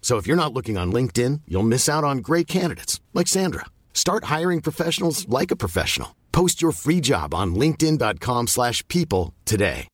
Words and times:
So 0.00 0.16
if 0.16 0.26
you're 0.26 0.34
not 0.34 0.52
looking 0.52 0.76
on 0.76 0.92
LinkedIn, 0.92 1.42
you'll 1.46 1.62
miss 1.62 1.88
out 1.88 2.02
on 2.02 2.18
great 2.18 2.48
candidates 2.48 3.00
like 3.14 3.28
Sandra. 3.28 3.66
Start 3.94 4.24
hiring 4.24 4.60
professionals 4.60 5.28
like 5.28 5.52
a 5.52 5.56
professional. 5.56 6.16
Post 6.32 6.60
your 6.60 6.72
free 6.72 7.00
job 7.00 7.32
on 7.32 7.54
linkedin.com/people 7.54 9.34
today. 9.44 9.86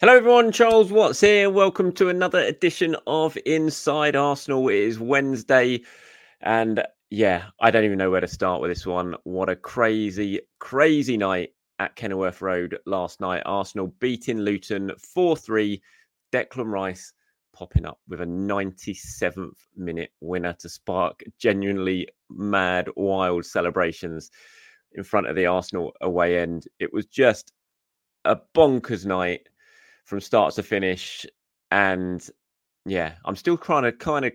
Hello, 0.00 0.16
everyone. 0.16 0.50
Charles 0.50 0.90
Watts 0.90 1.20
here. 1.20 1.48
Welcome 1.48 1.92
to 1.92 2.08
another 2.08 2.40
edition 2.40 2.96
of 3.06 3.38
Inside 3.46 4.16
Arsenal. 4.16 4.68
It 4.68 4.74
is 4.74 4.98
Wednesday, 4.98 5.82
and 6.40 6.82
yeah, 7.12 7.44
I 7.60 7.70
don't 7.70 7.84
even 7.84 7.98
know 7.98 8.10
where 8.10 8.22
to 8.22 8.26
start 8.26 8.62
with 8.62 8.70
this 8.70 8.86
one. 8.86 9.14
What 9.24 9.50
a 9.50 9.54
crazy, 9.54 10.40
crazy 10.60 11.18
night 11.18 11.50
at 11.78 11.94
Kenilworth 11.94 12.40
Road 12.40 12.78
last 12.86 13.20
night. 13.20 13.42
Arsenal 13.44 13.88
beating 14.00 14.38
Luton 14.38 14.90
4 14.98 15.36
3. 15.36 15.82
Declan 16.32 16.72
Rice 16.72 17.12
popping 17.52 17.84
up 17.84 17.98
with 18.08 18.22
a 18.22 18.24
97th 18.24 19.58
minute 19.76 20.10
winner 20.22 20.54
to 20.54 20.70
spark 20.70 21.22
genuinely 21.38 22.08
mad, 22.30 22.88
wild 22.96 23.44
celebrations 23.44 24.30
in 24.92 25.04
front 25.04 25.26
of 25.26 25.36
the 25.36 25.44
Arsenal 25.44 25.92
away 26.00 26.38
end. 26.38 26.64
It 26.78 26.94
was 26.94 27.04
just 27.04 27.52
a 28.24 28.38
bonkers 28.54 29.04
night 29.04 29.50
from 30.06 30.18
start 30.18 30.54
to 30.54 30.62
finish. 30.62 31.26
And 31.70 32.26
yeah, 32.86 33.16
I'm 33.26 33.36
still 33.36 33.58
trying 33.58 33.82
to 33.82 33.92
kind 33.92 34.24
of 34.24 34.32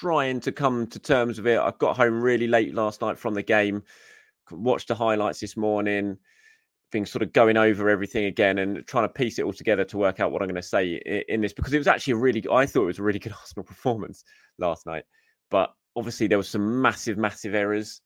trying 0.00 0.40
to 0.40 0.52
come 0.52 0.86
to 0.86 0.98
terms 0.98 1.38
with 1.38 1.46
it. 1.46 1.58
I 1.58 1.72
got 1.78 1.96
home 1.96 2.22
really 2.22 2.46
late 2.46 2.74
last 2.74 3.00
night 3.00 3.18
from 3.18 3.34
the 3.34 3.42
game, 3.42 3.82
watched 4.50 4.88
the 4.88 4.94
highlights 4.94 5.40
this 5.40 5.56
morning, 5.56 6.16
been 6.90 7.06
sort 7.06 7.22
of 7.22 7.32
going 7.32 7.56
over 7.56 7.88
everything 7.88 8.26
again 8.26 8.58
and 8.58 8.86
trying 8.86 9.04
to 9.04 9.12
piece 9.12 9.38
it 9.38 9.44
all 9.44 9.52
together 9.52 9.84
to 9.84 9.98
work 9.98 10.20
out 10.20 10.30
what 10.30 10.42
I'm 10.42 10.48
going 10.48 10.60
to 10.60 10.62
say 10.62 11.00
in 11.28 11.40
this 11.40 11.52
because 11.52 11.72
it 11.72 11.78
was 11.78 11.86
actually 11.86 12.14
a 12.14 12.16
really, 12.16 12.44
I 12.50 12.66
thought 12.66 12.84
it 12.84 12.86
was 12.86 12.98
a 12.98 13.02
really 13.02 13.18
good 13.18 13.32
Arsenal 13.40 13.64
performance 13.64 14.24
last 14.58 14.86
night. 14.86 15.04
But 15.50 15.72
obviously, 15.96 16.26
there 16.26 16.38
were 16.38 16.44
some 16.44 16.80
massive, 16.80 17.18
massive 17.18 17.54
errors 17.54 18.00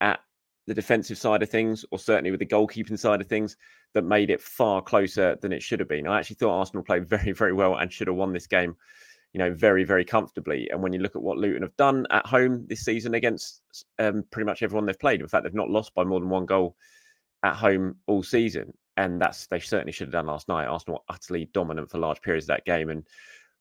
at 0.00 0.20
the 0.66 0.74
defensive 0.74 1.18
side 1.18 1.42
of 1.42 1.48
things, 1.50 1.84
or 1.90 1.98
certainly 1.98 2.30
with 2.30 2.40
the 2.40 2.46
goalkeeping 2.46 2.98
side 2.98 3.20
of 3.20 3.26
things, 3.26 3.56
that 3.94 4.04
made 4.04 4.30
it 4.30 4.40
far 4.40 4.82
closer 4.82 5.36
than 5.40 5.52
it 5.52 5.62
should 5.62 5.80
have 5.80 5.88
been. 5.88 6.06
I 6.06 6.18
actually 6.18 6.36
thought 6.36 6.58
Arsenal 6.58 6.82
played 6.82 7.08
very, 7.08 7.32
very 7.32 7.52
well 7.52 7.76
and 7.76 7.92
should 7.92 8.08
have 8.08 8.16
won 8.16 8.32
this 8.32 8.46
game, 8.46 8.76
you 9.32 9.38
know, 9.38 9.52
very, 9.52 9.84
very 9.84 10.04
comfortably. 10.04 10.68
And 10.70 10.82
when 10.82 10.92
you 10.92 11.00
look 11.00 11.16
at 11.16 11.22
what 11.22 11.38
Luton 11.38 11.62
have 11.62 11.76
done 11.76 12.06
at 12.10 12.26
home 12.26 12.66
this 12.68 12.84
season 12.84 13.14
against 13.14 13.62
um, 13.98 14.24
pretty 14.30 14.44
much 14.44 14.62
everyone 14.62 14.86
they've 14.86 14.98
played, 14.98 15.20
in 15.20 15.28
fact, 15.28 15.44
they've 15.44 15.54
not 15.54 15.70
lost 15.70 15.94
by 15.94 16.04
more 16.04 16.20
than 16.20 16.28
one 16.28 16.46
goal 16.46 16.76
at 17.42 17.54
home 17.54 17.96
all 18.06 18.22
season. 18.22 18.72
And 18.98 19.20
that's 19.20 19.46
they 19.46 19.58
certainly 19.58 19.92
should 19.92 20.08
have 20.08 20.12
done 20.12 20.26
last 20.26 20.48
night. 20.48 20.66
Arsenal 20.66 21.04
utterly 21.08 21.48
dominant 21.54 21.90
for 21.90 21.98
large 21.98 22.20
periods 22.20 22.44
of 22.44 22.48
that 22.48 22.66
game 22.66 22.90
and 22.90 23.06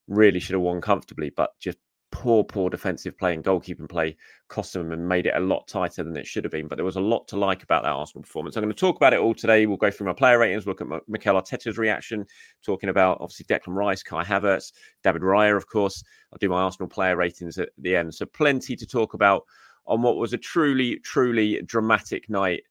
really 0.08 0.40
should 0.40 0.54
have 0.54 0.62
won 0.62 0.82
comfortably, 0.82 1.30
but 1.30 1.52
just 1.60 1.78
poor, 2.12 2.44
poor 2.44 2.70
defensive 2.70 3.18
play 3.18 3.34
and 3.34 3.44
goalkeeping 3.44 3.90
play 3.90 4.16
cost 4.50 4.74
them 4.74 4.92
and 4.92 5.08
made 5.08 5.26
it 5.26 5.34
a 5.36 5.40
lot 5.40 5.68
tighter 5.68 6.04
than 6.04 6.16
it 6.18 6.28
should 6.28 6.44
have 6.44 6.52
been. 6.52 6.68
But 6.68 6.76
there 6.76 6.86
was 6.86 6.98
a 6.98 7.02
lot 7.02 7.28
to 7.30 7.38
like 7.38 7.64
about 7.64 7.84
that 7.84 7.92
Arsenal 7.92 8.22
performance. 8.22 8.56
I'm 8.56 8.64
going 8.64 8.74
to 8.74 8.80
talk 8.80 8.98
about 8.98 9.14
it 9.14 9.20
all 9.20 9.34
today. 9.34 9.66
We'll 9.66 9.78
go 9.78 9.90
through 9.90 10.08
my 10.08 10.14
player 10.14 10.38
ratings, 10.38 10.68
look 10.68 10.82
at 10.82 10.88
Mikel 11.08 11.42
Arteta's 11.42 11.78
reaction, 11.78 12.26
talking 12.64 12.90
about 12.90 13.18
obviously 13.22 13.46
Declan 13.46 13.76
Rice, 13.76 14.04
Kai 14.04 14.24
Havertz, 14.24 14.74
David 15.04 15.22
Raya, 15.22 15.56
of 15.56 15.68
course. 15.68 16.04
I'll 16.32 16.38
do 16.40 16.50
my 16.50 16.62
Arsenal 16.62 16.90
player 16.90 17.16
ratings 17.16 17.58
at 17.58 17.70
the 17.78 17.96
end. 17.96 18.14
So 18.14 18.26
plenty 18.26 18.76
to 18.76 18.86
talk 18.86 19.14
about 19.14 19.44
on 19.88 20.02
what 20.02 20.18
was 20.18 20.34
a 20.34 20.38
truly, 20.38 21.00
truly 21.00 21.62
dramatic 21.64 22.30
night 22.30 22.62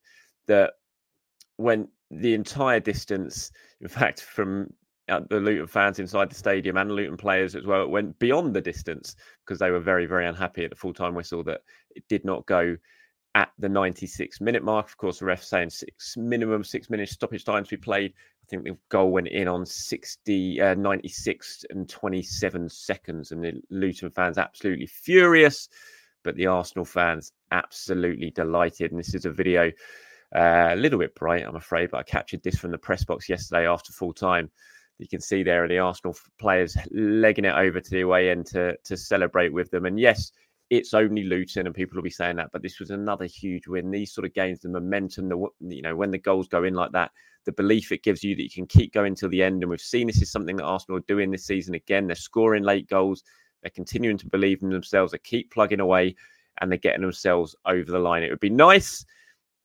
that 0.46 0.74
went 1.58 1.88
the 2.10 2.34
entire 2.34 2.80
distance. 2.80 3.50
In 3.80 3.88
fact, 3.88 4.20
from 4.20 4.72
the 5.28 5.40
Luton 5.40 5.66
fans 5.66 5.98
inside 5.98 6.30
the 6.30 6.36
stadium 6.36 6.76
and 6.76 6.92
Luton 6.92 7.16
players 7.16 7.54
as 7.54 7.66
well. 7.66 7.82
It 7.82 7.90
went 7.90 8.18
beyond 8.18 8.54
the 8.54 8.60
distance 8.60 9.16
because 9.44 9.58
they 9.58 9.70
were 9.70 9.80
very, 9.80 10.06
very 10.06 10.26
unhappy 10.26 10.64
at 10.64 10.70
the 10.70 10.76
full 10.76 10.94
time 10.94 11.14
whistle 11.14 11.42
that 11.44 11.62
it 11.94 12.04
did 12.08 12.24
not 12.24 12.46
go 12.46 12.76
at 13.34 13.50
the 13.58 13.68
96 13.68 14.40
minute 14.40 14.62
mark. 14.62 14.86
Of 14.86 14.96
course, 14.96 15.18
the 15.18 15.24
ref 15.24 15.42
saying 15.42 15.70
six 15.70 16.16
minimum 16.16 16.64
six 16.64 16.90
minutes 16.90 17.12
stoppage 17.12 17.44
time 17.44 17.64
to 17.64 17.70
be 17.70 17.76
played. 17.76 18.12
I 18.12 18.46
think 18.48 18.64
the 18.64 18.76
goal 18.88 19.10
went 19.12 19.28
in 19.28 19.46
on 19.46 19.64
60, 19.64 20.60
uh, 20.60 20.74
96 20.74 21.64
and 21.70 21.88
27 21.88 22.68
seconds, 22.68 23.32
and 23.32 23.44
the 23.44 23.60
Luton 23.70 24.10
fans 24.10 24.38
absolutely 24.38 24.86
furious, 24.86 25.68
but 26.24 26.34
the 26.36 26.46
Arsenal 26.46 26.84
fans 26.84 27.32
absolutely 27.52 28.30
delighted. 28.30 28.90
And 28.90 28.98
this 28.98 29.14
is 29.14 29.24
a 29.24 29.30
video. 29.30 29.70
Uh, 30.34 30.68
a 30.70 30.76
little 30.76 30.98
bit 30.98 31.14
bright, 31.16 31.44
I'm 31.44 31.56
afraid, 31.56 31.90
but 31.90 31.98
I 31.98 32.02
captured 32.04 32.42
this 32.42 32.56
from 32.56 32.70
the 32.70 32.78
press 32.78 33.04
box 33.04 33.28
yesterday 33.28 33.66
after 33.66 33.92
full 33.92 34.12
time 34.12 34.50
you 35.00 35.08
can 35.08 35.20
see 35.20 35.42
there 35.42 35.64
are 35.64 35.68
the 35.68 35.78
Arsenal 35.78 36.14
players 36.38 36.76
legging 36.90 37.46
it 37.46 37.54
over 37.54 37.80
to 37.80 37.90
the 37.90 38.02
away 38.02 38.30
end 38.30 38.46
to 38.46 38.76
to 38.84 38.96
celebrate 38.96 39.52
with 39.52 39.70
them. 39.70 39.86
And 39.86 39.98
yes, 39.98 40.32
it's 40.68 40.94
only 40.94 41.24
Luton, 41.24 41.66
and 41.66 41.74
people 41.74 41.96
will 41.96 42.02
be 42.02 42.10
saying 42.10 42.36
that, 42.36 42.50
but 42.52 42.62
this 42.62 42.78
was 42.78 42.90
another 42.90 43.24
huge 43.24 43.66
win. 43.66 43.90
These 43.90 44.12
sort 44.12 44.26
of 44.26 44.34
games, 44.34 44.60
the 44.60 44.68
momentum, 44.68 45.28
the 45.28 45.48
you 45.60 45.82
know 45.82 45.96
when 45.96 46.10
the 46.10 46.18
goals 46.18 46.48
go 46.48 46.64
in 46.64 46.74
like 46.74 46.92
that, 46.92 47.10
the 47.46 47.52
belief 47.52 47.92
it 47.92 48.02
gives 48.02 48.22
you 48.22 48.36
that 48.36 48.42
you 48.42 48.50
can 48.50 48.66
keep 48.66 48.92
going 48.92 49.14
till 49.14 49.30
the 49.30 49.42
end. 49.42 49.62
And 49.62 49.70
we've 49.70 49.80
seen 49.80 50.06
this 50.06 50.22
is 50.22 50.30
something 50.30 50.56
that 50.56 50.64
Arsenal 50.64 50.98
are 50.98 51.04
doing 51.08 51.30
this 51.30 51.46
season 51.46 51.74
again. 51.74 52.06
They're 52.06 52.14
scoring 52.16 52.62
late 52.62 52.88
goals. 52.88 53.24
They're 53.62 53.70
continuing 53.70 54.18
to 54.18 54.28
believe 54.28 54.62
in 54.62 54.70
themselves. 54.70 55.12
They 55.12 55.18
keep 55.18 55.50
plugging 55.50 55.80
away, 55.80 56.14
and 56.60 56.70
they're 56.70 56.78
getting 56.78 57.02
themselves 57.02 57.56
over 57.64 57.90
the 57.90 57.98
line. 57.98 58.22
It 58.22 58.30
would 58.30 58.40
be 58.40 58.50
nice 58.50 59.04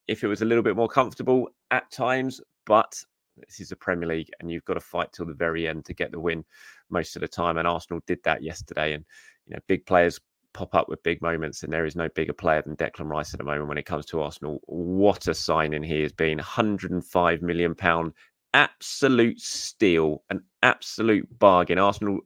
if 0.08 0.24
it 0.24 0.28
was 0.28 0.42
a 0.42 0.46
little 0.46 0.62
bit 0.62 0.76
more 0.76 0.88
comfortable 0.88 1.50
at 1.70 1.90
times, 1.90 2.40
but 2.64 3.02
this 3.36 3.60
is 3.60 3.68
the 3.68 3.76
Premier 3.76 4.08
League, 4.08 4.30
and 4.40 4.50
you've 4.50 4.64
got 4.64 4.74
to 4.74 4.80
fight 4.80 5.12
till 5.12 5.26
the 5.26 5.34
very 5.34 5.68
end 5.68 5.84
to 5.86 5.94
get 5.94 6.12
the 6.12 6.20
win 6.20 6.44
most 6.90 7.16
of 7.16 7.20
the 7.20 7.28
time. 7.28 7.58
And 7.58 7.68
Arsenal 7.68 8.00
did 8.06 8.18
that 8.24 8.42
yesterday. 8.42 8.94
And 8.94 9.04
you 9.46 9.54
know, 9.54 9.60
big 9.66 9.86
players 9.86 10.20
pop 10.52 10.74
up 10.74 10.88
with 10.88 11.02
big 11.02 11.20
moments, 11.20 11.62
and 11.62 11.72
there 11.72 11.84
is 11.84 11.96
no 11.96 12.08
bigger 12.14 12.32
player 12.32 12.62
than 12.62 12.76
Declan 12.76 13.10
Rice 13.10 13.34
at 13.34 13.38
the 13.38 13.44
moment 13.44 13.68
when 13.68 13.78
it 13.78 13.86
comes 13.86 14.06
to 14.06 14.22
Arsenal. 14.22 14.60
What 14.66 15.28
a 15.28 15.34
signing 15.34 15.82
he 15.82 16.02
has 16.02 16.12
been! 16.12 16.38
105 16.38 17.42
million 17.42 17.74
pound, 17.74 18.12
absolute 18.54 19.40
steal, 19.40 20.22
an 20.30 20.42
absolute 20.62 21.28
bargain. 21.38 21.78
Arsenal, 21.78 22.20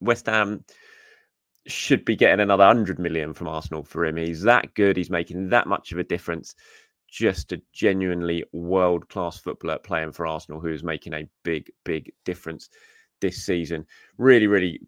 West 0.00 0.26
Ham 0.26 0.64
should 1.66 2.04
be 2.04 2.16
getting 2.16 2.40
another 2.40 2.66
100 2.66 2.98
million 2.98 3.32
from 3.34 3.48
Arsenal 3.48 3.84
for 3.84 4.04
him. 4.04 4.16
He's 4.16 4.42
that 4.42 4.74
good. 4.74 4.96
He's 4.96 5.10
making 5.10 5.50
that 5.50 5.66
much 5.66 5.92
of 5.92 5.98
a 5.98 6.04
difference. 6.04 6.54
Just 7.12 7.52
a 7.52 7.60
genuinely 7.74 8.42
world 8.52 9.06
class 9.10 9.38
footballer 9.38 9.78
playing 9.78 10.12
for 10.12 10.26
Arsenal 10.26 10.60
who 10.60 10.72
is 10.72 10.82
making 10.82 11.12
a 11.12 11.28
big, 11.42 11.70
big 11.84 12.10
difference 12.24 12.70
this 13.20 13.44
season. 13.44 13.86
Really, 14.16 14.46
really 14.46 14.80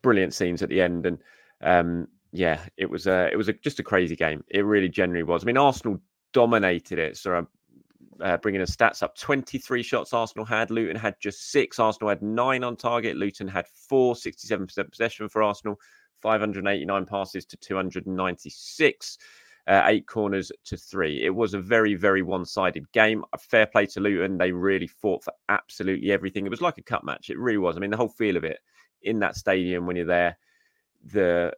brilliant 0.00 0.32
scenes 0.32 0.62
at 0.62 0.70
the 0.70 0.80
end. 0.80 1.04
And 1.04 1.18
um, 1.60 2.08
yeah, 2.32 2.60
it 2.78 2.88
was 2.88 3.06
a, 3.06 3.28
it 3.30 3.36
was 3.36 3.48
a, 3.48 3.52
just 3.52 3.78
a 3.78 3.82
crazy 3.82 4.16
game. 4.16 4.42
It 4.48 4.64
really 4.64 4.88
genuinely 4.88 5.22
was. 5.22 5.44
I 5.44 5.46
mean, 5.46 5.58
Arsenal 5.58 6.00
dominated 6.32 6.98
it. 6.98 7.18
So 7.18 7.34
I'm 7.34 7.48
uh, 8.22 8.38
bringing 8.38 8.62
the 8.62 8.66
stats 8.66 9.02
up 9.02 9.14
23 9.16 9.82
shots 9.82 10.14
Arsenal 10.14 10.46
had. 10.46 10.70
Luton 10.70 10.96
had 10.96 11.16
just 11.20 11.50
six. 11.50 11.78
Arsenal 11.78 12.08
had 12.08 12.22
nine 12.22 12.64
on 12.64 12.74
target. 12.74 13.16
Luton 13.16 13.48
had 13.48 13.66
four, 13.68 14.14
67% 14.14 14.90
possession 14.90 15.28
for 15.28 15.42
Arsenal, 15.42 15.78
589 16.22 17.06
passes 17.06 17.44
to 17.44 17.56
296. 17.58 19.18
Uh, 19.66 19.82
eight 19.86 20.06
corners 20.06 20.52
to 20.64 20.76
three. 20.76 21.24
It 21.24 21.34
was 21.34 21.54
a 21.54 21.58
very, 21.58 21.94
very 21.94 22.20
one 22.20 22.44
sided 22.44 22.90
game. 22.92 23.24
A 23.32 23.38
fair 23.38 23.64
play 23.64 23.86
to 23.86 24.00
Luton. 24.00 24.36
They 24.36 24.52
really 24.52 24.86
fought 24.86 25.24
for 25.24 25.32
absolutely 25.48 26.12
everything. 26.12 26.44
It 26.44 26.50
was 26.50 26.60
like 26.60 26.76
a 26.76 26.82
cup 26.82 27.02
match. 27.02 27.30
It 27.30 27.38
really 27.38 27.56
was. 27.56 27.74
I 27.76 27.80
mean, 27.80 27.90
the 27.90 27.96
whole 27.96 28.08
feel 28.08 28.36
of 28.36 28.44
it 28.44 28.58
in 29.00 29.18
that 29.20 29.36
stadium 29.36 29.86
when 29.86 29.96
you're 29.96 30.04
there, 30.04 30.36
the 31.04 31.54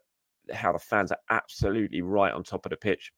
how 0.53 0.73
the 0.73 0.79
fans 0.79 1.11
are 1.11 1.19
absolutely 1.31 2.03
right 2.03 2.33
on 2.33 2.45
top 2.45 2.65
of 2.67 2.71
the 2.71 2.77
pitch 2.77 3.13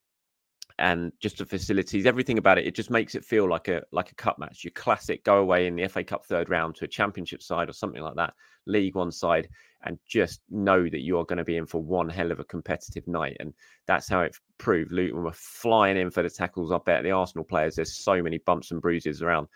and 0.78 1.12
just 1.20 1.38
the 1.38 1.46
facilities, 1.46 2.06
everything 2.06 2.38
about 2.38 2.58
it, 2.58 2.66
it 2.66 2.74
just 2.74 2.90
makes 2.90 3.14
it 3.14 3.24
feel 3.24 3.48
like 3.48 3.68
a 3.68 3.82
like 3.90 4.12
a 4.12 4.14
cup 4.14 4.38
match. 4.38 4.62
Your 4.62 4.70
classic 4.72 5.24
go 5.24 5.38
away 5.38 5.66
in 5.66 5.74
the 5.74 5.88
FA 5.88 6.04
Cup 6.04 6.24
third 6.24 6.48
round 6.48 6.76
to 6.76 6.84
a 6.84 6.88
championship 6.88 7.42
side 7.42 7.68
or 7.68 7.72
something 7.72 8.02
like 8.02 8.14
that, 8.14 8.34
League 8.66 8.94
One 8.94 9.10
side, 9.10 9.48
and 9.84 9.98
just 10.06 10.40
know 10.50 10.88
that 10.88 11.00
you 11.00 11.18
are 11.18 11.24
going 11.24 11.38
to 11.38 11.44
be 11.44 11.56
in 11.56 11.66
for 11.66 11.82
one 11.82 12.08
hell 12.08 12.30
of 12.30 12.38
a 12.38 12.44
competitive 12.44 13.06
night. 13.08 13.36
And 13.40 13.54
that's 13.86 14.08
how 14.08 14.20
it 14.20 14.36
proved. 14.58 14.92
Luton 14.92 15.24
were 15.24 15.32
flying 15.32 15.96
in 15.96 16.10
for 16.10 16.22
the 16.22 16.30
tackles. 16.30 16.70
I 16.70 16.78
bet 16.84 17.02
the 17.02 17.10
Arsenal 17.10 17.44
players, 17.44 17.74
there's 17.74 17.96
so 17.96 18.22
many 18.22 18.38
bumps 18.38 18.70
and 18.70 18.80
bruises 18.80 19.20
around 19.20 19.48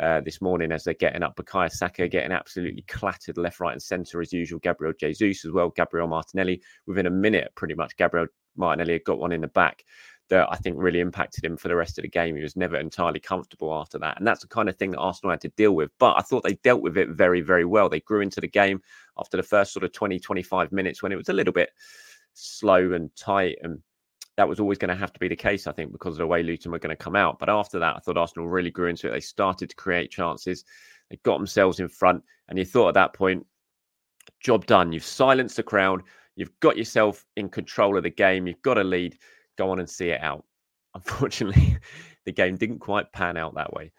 uh, 0.00 0.20
this 0.22 0.40
morning 0.40 0.72
as 0.72 0.82
they're 0.82 0.94
getting 0.94 1.22
up. 1.22 1.36
Bukayo 1.36 1.70
Saka 1.70 2.08
getting 2.08 2.32
absolutely 2.32 2.82
clattered 2.88 3.38
left, 3.38 3.60
right, 3.60 3.72
and 3.72 3.82
centre 3.82 4.20
as 4.20 4.32
usual. 4.32 4.58
Gabriel 4.58 4.94
Jesus 4.98 5.44
as 5.44 5.52
well. 5.52 5.70
Gabriel 5.70 6.08
Martinelli 6.08 6.60
within 6.86 7.06
a 7.06 7.10
minute, 7.10 7.52
pretty 7.54 7.74
much. 7.74 7.96
Gabriel 7.96 8.26
Martinelli 8.56 8.94
had 8.94 9.04
got 9.04 9.18
one 9.18 9.32
in 9.32 9.40
the 9.40 9.48
back 9.48 9.84
that 10.30 10.48
I 10.50 10.56
think 10.56 10.76
really 10.78 11.00
impacted 11.00 11.44
him 11.44 11.56
for 11.56 11.68
the 11.68 11.76
rest 11.76 11.98
of 11.98 12.02
the 12.02 12.08
game. 12.08 12.36
He 12.36 12.42
was 12.42 12.56
never 12.56 12.76
entirely 12.76 13.20
comfortable 13.20 13.74
after 13.74 13.98
that. 13.98 14.18
And 14.18 14.26
that's 14.26 14.40
the 14.40 14.48
kind 14.48 14.68
of 14.68 14.76
thing 14.76 14.92
that 14.92 14.98
Arsenal 14.98 15.32
had 15.32 15.40
to 15.42 15.48
deal 15.50 15.72
with. 15.72 15.90
But 15.98 16.16
I 16.16 16.22
thought 16.22 16.42
they 16.42 16.54
dealt 16.54 16.82
with 16.82 16.96
it 16.96 17.10
very, 17.10 17.42
very 17.42 17.64
well. 17.64 17.88
They 17.88 18.00
grew 18.00 18.20
into 18.20 18.40
the 18.40 18.48
game 18.48 18.80
after 19.18 19.36
the 19.36 19.42
first 19.42 19.72
sort 19.72 19.84
of 19.84 19.92
20, 19.92 20.18
25 20.18 20.72
minutes 20.72 21.02
when 21.02 21.12
it 21.12 21.16
was 21.16 21.28
a 21.28 21.34
little 21.34 21.52
bit 21.52 21.70
slow 22.32 22.92
and 22.92 23.14
tight. 23.16 23.58
And 23.62 23.80
that 24.36 24.48
was 24.48 24.60
always 24.60 24.78
going 24.78 24.88
to 24.88 24.96
have 24.96 25.12
to 25.12 25.20
be 25.20 25.28
the 25.28 25.36
case, 25.36 25.66
I 25.66 25.72
think, 25.72 25.92
because 25.92 26.14
of 26.14 26.18
the 26.18 26.26
way 26.26 26.42
Luton 26.42 26.72
were 26.72 26.78
going 26.78 26.96
to 26.96 27.02
come 27.02 27.16
out. 27.16 27.38
But 27.38 27.50
after 27.50 27.78
that, 27.78 27.96
I 27.96 27.98
thought 27.98 28.16
Arsenal 28.16 28.48
really 28.48 28.70
grew 28.70 28.88
into 28.88 29.08
it. 29.08 29.10
They 29.12 29.20
started 29.20 29.68
to 29.70 29.76
create 29.76 30.10
chances. 30.10 30.64
They 31.10 31.18
got 31.22 31.36
themselves 31.36 31.80
in 31.80 31.88
front. 31.88 32.24
And 32.48 32.58
you 32.58 32.64
thought 32.64 32.88
at 32.88 32.94
that 32.94 33.12
point, 33.12 33.46
job 34.40 34.64
done. 34.64 34.90
You've 34.90 35.04
silenced 35.04 35.56
the 35.56 35.62
crowd. 35.62 36.02
You've 36.36 36.58
got 36.60 36.78
yourself 36.78 37.24
in 37.36 37.48
control 37.48 37.96
of 37.96 38.02
the 38.02 38.10
game. 38.10 38.46
You've 38.46 38.62
got 38.62 38.78
a 38.78 38.84
lead 38.84 39.18
go 39.56 39.70
on 39.70 39.78
and 39.78 39.88
see 39.88 40.10
it 40.10 40.22
out. 40.22 40.44
Unfortunately, 40.94 41.78
the 42.24 42.32
game 42.32 42.56
didn't 42.56 42.78
quite 42.78 43.12
pan 43.12 43.36
out 43.36 43.54
that 43.54 43.72
way. 43.72 43.92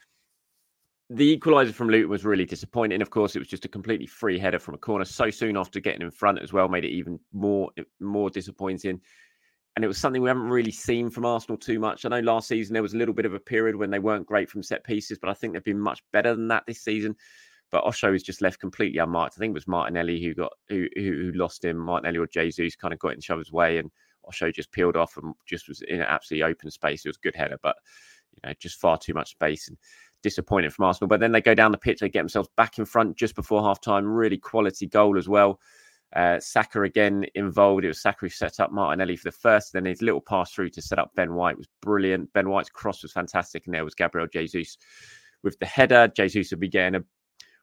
The 1.11 1.37
equaliser 1.37 1.73
from 1.73 1.89
Luton 1.89 2.09
was 2.09 2.25
really 2.25 2.45
disappointing. 2.45 3.01
Of 3.01 3.11
course, 3.11 3.35
it 3.35 3.39
was 3.39 3.47
just 3.47 3.65
a 3.65 3.69
completely 3.69 4.07
free 4.07 4.39
header 4.39 4.57
from 4.57 4.73
a 4.73 4.79
corner 4.79 5.05
so 5.05 5.29
soon 5.29 5.55
after 5.55 5.79
getting 5.79 6.01
in 6.01 6.09
front 6.09 6.41
as 6.41 6.51
well, 6.51 6.67
made 6.67 6.85
it 6.85 6.89
even 6.91 7.19
more 7.31 7.69
eh, 7.77 7.83
more 7.99 8.29
disappointing. 8.29 8.99
And 9.75 9.83
it 9.83 9.87
was 9.89 9.97
something 9.97 10.21
we 10.21 10.29
haven't 10.29 10.49
really 10.49 10.71
seen 10.71 11.09
from 11.09 11.25
Arsenal 11.25 11.57
too 11.57 11.79
much. 11.79 12.05
I 12.05 12.09
know 12.09 12.21
last 12.21 12.47
season 12.47 12.73
there 12.73 12.81
was 12.81 12.93
a 12.93 12.97
little 12.97 13.13
bit 13.13 13.25
of 13.25 13.33
a 13.33 13.39
period 13.39 13.75
when 13.75 13.91
they 13.91 13.99
weren't 13.99 14.25
great 14.25 14.49
from 14.49 14.63
set 14.63 14.85
pieces, 14.85 15.19
but 15.19 15.29
I 15.29 15.33
think 15.33 15.53
they've 15.53 15.63
been 15.63 15.79
much 15.79 16.01
better 16.13 16.33
than 16.33 16.47
that 16.47 16.63
this 16.65 16.81
season. 16.81 17.15
But 17.71 17.83
Osho 17.83 18.13
is 18.13 18.23
just 18.23 18.41
left 18.41 18.59
completely 18.59 18.99
unmarked. 18.99 19.35
I 19.37 19.39
think 19.39 19.51
it 19.51 19.53
was 19.53 19.67
Martinelli 19.67 20.23
who 20.23 20.33
got 20.33 20.53
who 20.69 20.87
who, 20.95 21.33
lost 21.35 21.65
him. 21.65 21.77
Martinelli 21.77 22.19
or 22.19 22.27
Jesus 22.27 22.75
kind 22.75 22.93
of 22.93 22.99
got 22.99 23.11
in 23.11 23.17
each 23.17 23.29
other's 23.29 23.51
way, 23.51 23.79
and 23.79 23.91
Osho 24.27 24.51
just 24.51 24.71
peeled 24.71 24.95
off 24.95 25.17
and 25.17 25.33
just 25.45 25.67
was 25.67 25.81
in 25.81 26.01
an 26.01 26.07
absolutely 26.07 26.49
open 26.49 26.71
space. 26.71 27.05
It 27.05 27.09
was 27.09 27.17
a 27.17 27.25
good 27.25 27.35
header, 27.35 27.57
but 27.61 27.75
you 28.33 28.49
know, 28.49 28.53
just 28.59 28.79
far 28.79 28.97
too 28.97 29.13
much 29.13 29.31
space 29.31 29.67
and 29.67 29.77
disappointing 30.23 30.71
from 30.71 30.85
Arsenal. 30.85 31.07
But 31.07 31.19
then 31.19 31.31
they 31.31 31.41
go 31.41 31.53
down 31.53 31.71
the 31.71 31.77
pitch, 31.77 31.99
they 31.99 32.09
get 32.09 32.21
themselves 32.21 32.49
back 32.57 32.77
in 32.77 32.85
front 32.85 33.17
just 33.17 33.35
before 33.35 33.61
half 33.63 33.81
time. 33.81 34.05
Really 34.05 34.37
quality 34.37 34.87
goal 34.87 35.17
as 35.17 35.29
well. 35.29 35.59
Uh, 36.15 36.39
Saka 36.39 36.81
again 36.83 37.25
involved. 37.35 37.83
It 37.83 37.89
was 37.89 38.01
Saka 38.01 38.19
who 38.21 38.29
set 38.29 38.59
up 38.59 38.71
Martinelli 38.71 39.17
for 39.17 39.25
the 39.25 39.31
first. 39.31 39.73
Then 39.73 39.85
his 39.85 40.01
little 40.01 40.21
pass 40.21 40.51
through 40.51 40.69
to 40.71 40.81
set 40.81 40.99
up 40.99 41.11
Ben 41.15 41.33
White 41.33 41.57
was 41.57 41.67
brilliant. 41.81 42.31
Ben 42.33 42.49
White's 42.49 42.69
cross 42.69 43.03
was 43.03 43.11
fantastic, 43.11 43.65
and 43.65 43.75
there 43.75 43.83
was 43.83 43.95
Gabriel 43.95 44.27
Jesus 44.31 44.77
with 45.43 45.59
the 45.59 45.65
header. 45.65 46.07
Jesus 46.15 46.51
would 46.51 46.59
be 46.59 46.69
getting 46.69 47.01
a 47.01 47.03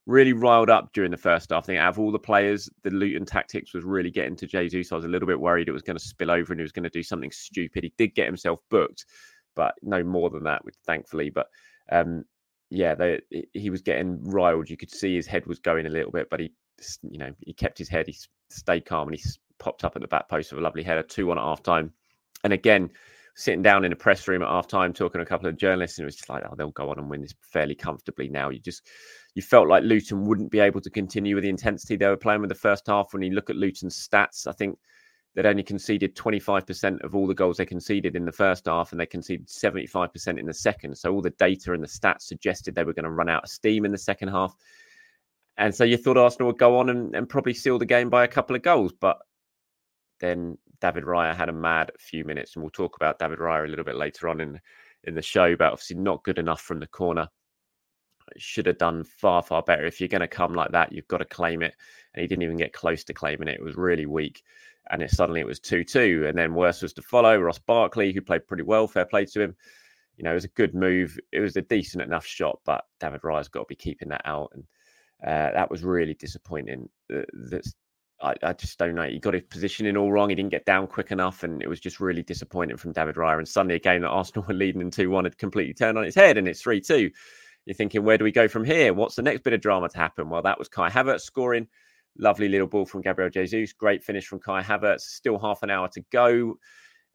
really 0.07 0.33
riled 0.33 0.71
up 0.71 0.93
during 0.93 1.11
the 1.11 1.17
first 1.17 1.51
half. 1.51 1.65
I 1.65 1.67
think 1.67 1.79
out 1.79 1.91
of 1.91 1.99
all 1.99 2.11
the 2.11 2.19
players, 2.19 2.69
the 2.83 2.91
Luton 2.91 3.25
tactics 3.25 3.73
was 3.73 3.85
really 3.85 4.11
getting 4.11 4.37
to 4.37 4.47
Jesus. 4.47 4.93
I 4.93 4.97
was 4.97 5.05
a 5.05 5.09
little 5.09 5.29
bit 5.29 5.41
worried 5.41 5.69
it 5.69 5.73
was 5.73 5.83
going 5.83 5.97
to 5.97 6.03
spill 6.03 6.31
over 6.31 6.53
and 6.53 6.61
he 6.61 6.65
was 6.65 6.73
going 6.73 6.83
to 6.85 6.91
do 6.91 7.03
something 7.03 7.31
stupid. 7.31 7.85
He 7.85 7.93
did 7.97 8.15
get 8.15 8.27
himself 8.27 8.61
booked, 8.71 9.07
but 9.55 9.75
no 9.83 10.03
more 10.03 10.31
than 10.31 10.45
that, 10.45 10.63
thankfully. 10.85 11.31
But 11.31 11.49
um, 11.91 12.25
yeah, 12.71 12.95
they, 12.95 13.21
he 13.53 13.71
was 13.71 13.83
getting 13.83 14.23
riled. 14.25 14.71
You 14.71 14.77
could 14.77 14.91
see 14.91 15.15
his 15.15 15.27
head 15.27 15.47
was 15.47 15.61
going 15.61 15.87
a 15.87 15.91
little 15.91 16.11
bit, 16.11 16.29
but 16.31 16.41
he, 16.41 16.53
you 17.09 17.19
know, 17.19 17.33
he 17.41 17.53
kept 17.53 17.79
his 17.79 17.89
head. 17.89 18.07
He 18.09 18.17
stayed 18.51 18.87
calm 18.87 19.09
and 19.09 19.17
he 19.17 19.23
popped 19.59 19.85
up 19.85 19.95
at 19.95 20.03
the 20.03 20.09
back 20.09 20.29
post 20.29 20.51
with 20.51 20.59
a 20.59 20.63
lovely 20.63 20.83
header, 20.83 21.03
two 21.03 21.27
one 21.27 21.39
at 21.39 21.45
half 21.45 21.63
time. 21.63 21.93
And 22.43 22.53
again, 22.53 22.91
sitting 23.35 23.63
down 23.63 23.85
in 23.85 23.93
a 23.93 23.97
press 23.97 24.29
room 24.29 24.43
at 24.43 24.49
half 24.49 24.69
time 24.69 24.93
talking 24.93 25.19
to 25.19 25.23
a 25.23 25.29
couple 25.29 25.49
of 25.49 25.57
journalists, 25.57 25.99
and 25.99 26.05
it 26.05 26.07
was 26.07 26.17
just 26.17 26.29
like, 26.29 26.45
oh, 26.45 26.55
they'll 26.55 26.71
go 26.71 26.91
on 26.91 26.99
and 26.99 27.09
win 27.09 27.23
this 27.23 27.35
fairly 27.41 27.75
comfortably 27.75 28.29
now. 28.29 28.51
You 28.51 28.59
just 28.59 28.89
you 29.35 29.43
felt 29.43 29.69
like 29.69 29.85
Luton 29.85 30.27
wouldn't 30.27 30.51
be 30.51 30.61
able 30.61 30.81
to 30.81 30.91
continue 30.91 31.35
with 31.35 31.45
the 31.45 31.51
intensity 31.51 31.97
they 31.97 32.07
were 32.07 32.17
playing 32.17 32.43
with 32.43 32.51
the 32.51 32.55
first 32.55 32.87
half. 32.87 33.13
When 33.13 33.23
you 33.23 33.33
look 33.33 33.49
at 33.49 33.57
Luton's 33.57 33.97
stats, 33.97 34.47
I 34.47 34.53
think 34.53 34.79
they'd 35.35 35.47
only 35.47 35.63
conceded 35.63 36.15
25% 36.15 37.03
of 37.03 37.15
all 37.15 37.27
the 37.27 37.35
goals 37.35 37.57
they 37.57 37.65
conceded 37.65 38.15
in 38.15 38.27
the 38.27 38.33
first 38.33 38.67
half, 38.67 38.93
and 38.93 39.01
they 39.01 39.07
conceded 39.07 39.49
75% 39.49 40.39
in 40.39 40.47
the 40.47 40.53
second. 40.53 40.97
So 40.97 41.13
all 41.13 41.23
the 41.23 41.31
data 41.31 41.73
and 41.73 41.83
the 41.83 41.89
stats 41.89 42.23
suggested 42.23 42.75
they 42.75 42.85
were 42.85 42.93
going 42.93 43.05
to 43.05 43.11
run 43.11 43.31
out 43.31 43.45
of 43.45 43.51
steam 43.51 43.85
in 43.85 43.93
the 43.93 43.99
second 43.99 44.29
half. 44.29 44.55
And 45.57 45.75
so 45.75 45.85
you 45.85 45.97
thought 45.97 46.17
Arsenal 46.17 46.49
would 46.49 46.59
go 46.59 46.79
on 46.79 46.91
and, 46.91 47.15
and 47.15 47.29
probably 47.29 47.55
seal 47.55 47.79
the 47.79 47.87
game 47.87 48.11
by 48.11 48.25
a 48.25 48.29
couple 48.29 48.57
of 48.57 48.63
goals, 48.63 48.93
but 48.99 49.19
then 50.21 50.57
David 50.83 51.05
Raya 51.05 51.35
had 51.35 51.49
a 51.49 51.53
mad 51.53 51.93
few 51.99 52.25
minutes, 52.25 52.55
and 52.55 52.63
we'll 52.63 52.71
talk 52.71 52.97
about 52.97 53.21
David 53.21 53.39
Raya 53.39 53.65
a 53.65 53.69
little 53.69 53.85
bit 53.85 53.97
later 53.97 54.29
on 54.29 54.41
in 54.41 54.61
in 55.05 55.15
the 55.15 55.23
show. 55.23 55.57
But 55.57 55.73
obviously, 55.73 55.97
not 55.97 56.25
good 56.25 56.39
enough 56.39 56.61
from 56.61 56.81
the 56.81 56.89
corner. 56.89 57.29
Should 58.37 58.67
have 58.67 58.79
done 58.79 59.05
far 59.05 59.43
far 59.43 59.63
better. 59.63 59.87
If 59.87 60.01
you're 60.01 60.09
going 60.09 60.21
to 60.23 60.29
come 60.29 60.55
like 60.55 60.73
that, 60.73 60.93
you've 60.93 61.09
got 61.09 61.19
to 61.19 61.25
claim 61.25 61.63
it, 61.63 61.75
and 62.15 62.21
he 62.21 62.27
didn't 62.27 62.43
even 62.43 62.57
get 62.57 62.73
close 62.73 63.05
to 63.05 63.15
claiming 63.15 63.49
it. 63.49 63.61
It 63.61 63.65
was 63.65 63.77
really 63.77 64.07
weak, 64.07 64.43
and 64.91 65.03
it 65.03 65.11
suddenly 65.11 65.41
it 65.41 65.47
was 65.47 65.61
two 65.61 65.85
two, 65.85 66.27
and 66.27 66.37
then 66.37 66.55
worse 66.55 66.83
was 66.83 66.93
to 66.95 67.03
follow. 67.03 67.39
Ross 67.39 67.61
Barkley, 67.61 68.13
who 68.13 68.21
played 68.21 68.47
pretty 68.49 68.65
well, 68.65 68.89
fair 68.89 69.07
play 69.07 69.25
to 69.27 69.41
him. 69.41 69.55
You 70.17 70.25
know, 70.25 70.33
it 70.33 70.35
was 70.35 70.45
a 70.45 70.49
good 70.49 70.75
move. 70.75 71.19
It 71.31 71.41
was 71.41 71.57
a 71.57 71.63
decent 71.63 72.03
enough 72.03 72.27
shot, 72.27 72.59
but 72.65 72.85
David 73.01 73.23
Raya's 73.23 73.49
got 73.49 73.61
to 73.61 73.67
be 73.69 73.77
keeping 73.77 74.09
that 74.09 74.23
out, 74.25 74.51
and 74.53 74.65
uh, 75.25 75.53
that 75.53 75.71
was 75.71 75.85
really 75.85 76.15
disappointing. 76.15 76.89
Uh, 77.15 77.23
that's 77.51 77.75
I, 78.23 78.35
I, 78.43 78.53
just 78.53 78.79
don't 78.79 78.95
know. 78.95 79.03
He 79.03 79.19
got 79.19 79.35
his 79.35 79.43
positioning 79.43 79.97
all 79.97 80.13
wrong. 80.13 80.29
He 80.29 80.35
didn't 80.35 80.51
get 80.51 80.65
down 80.65 80.87
quick 80.87 81.11
enough, 81.11 81.43
and 81.43 81.61
it 81.63 81.69
was 81.69 81.81
just 81.81 82.01
really 82.01 82.23
disappointing 82.23 82.77
from 82.77 82.93
David 82.93 83.17
Raya. 83.17 83.39
And 83.39 83.49
suddenly, 83.49 83.75
a 83.75 83.81
game 83.81 84.03
that 84.03 84.09
Arsenal 84.09 84.45
were 84.49 84.55
leading 84.55 84.81
in 84.81 84.91
2 84.91 85.11
1 85.11 85.25
had 85.25 85.39
completely 85.39 85.75
turned 85.75 85.99
on 85.99 86.05
its 86.05 86.17
head, 86.17 86.39
and 86.39 86.47
it's 86.47 86.63
3 86.63 86.81
2. 86.81 87.11
You're 87.65 87.75
thinking, 87.75 88.05
where 88.05 88.19
do 88.19 88.25
we 88.25 88.33
go 88.33 88.49
from 88.49 88.65
here? 88.65 88.93
What's 88.93 89.15
the 89.15 89.23
next 89.23 89.43
bit 89.43 89.53
of 89.53 89.61
drama 89.61 89.89
to 89.89 89.99
happen? 89.99 90.29
Well, 90.29 90.43
that 90.43 90.59
was 90.59 90.69
Kai 90.69 90.91
Havertz 90.91 91.21
scoring. 91.21 91.69
Lovely 92.19 92.49
little 92.49 92.67
ball 92.67 92.85
from 92.85 93.03
Gabriel 93.03 93.31
Jesus. 93.31 93.73
Great 93.73 94.03
finish 94.03 94.27
from 94.27 94.41
Kai 94.41 94.63
Havertz. 94.63 95.01
Still 95.01 95.39
half 95.39 95.63
an 95.63 95.71
hour 95.71 95.89
to 95.89 96.01
go, 96.11 96.59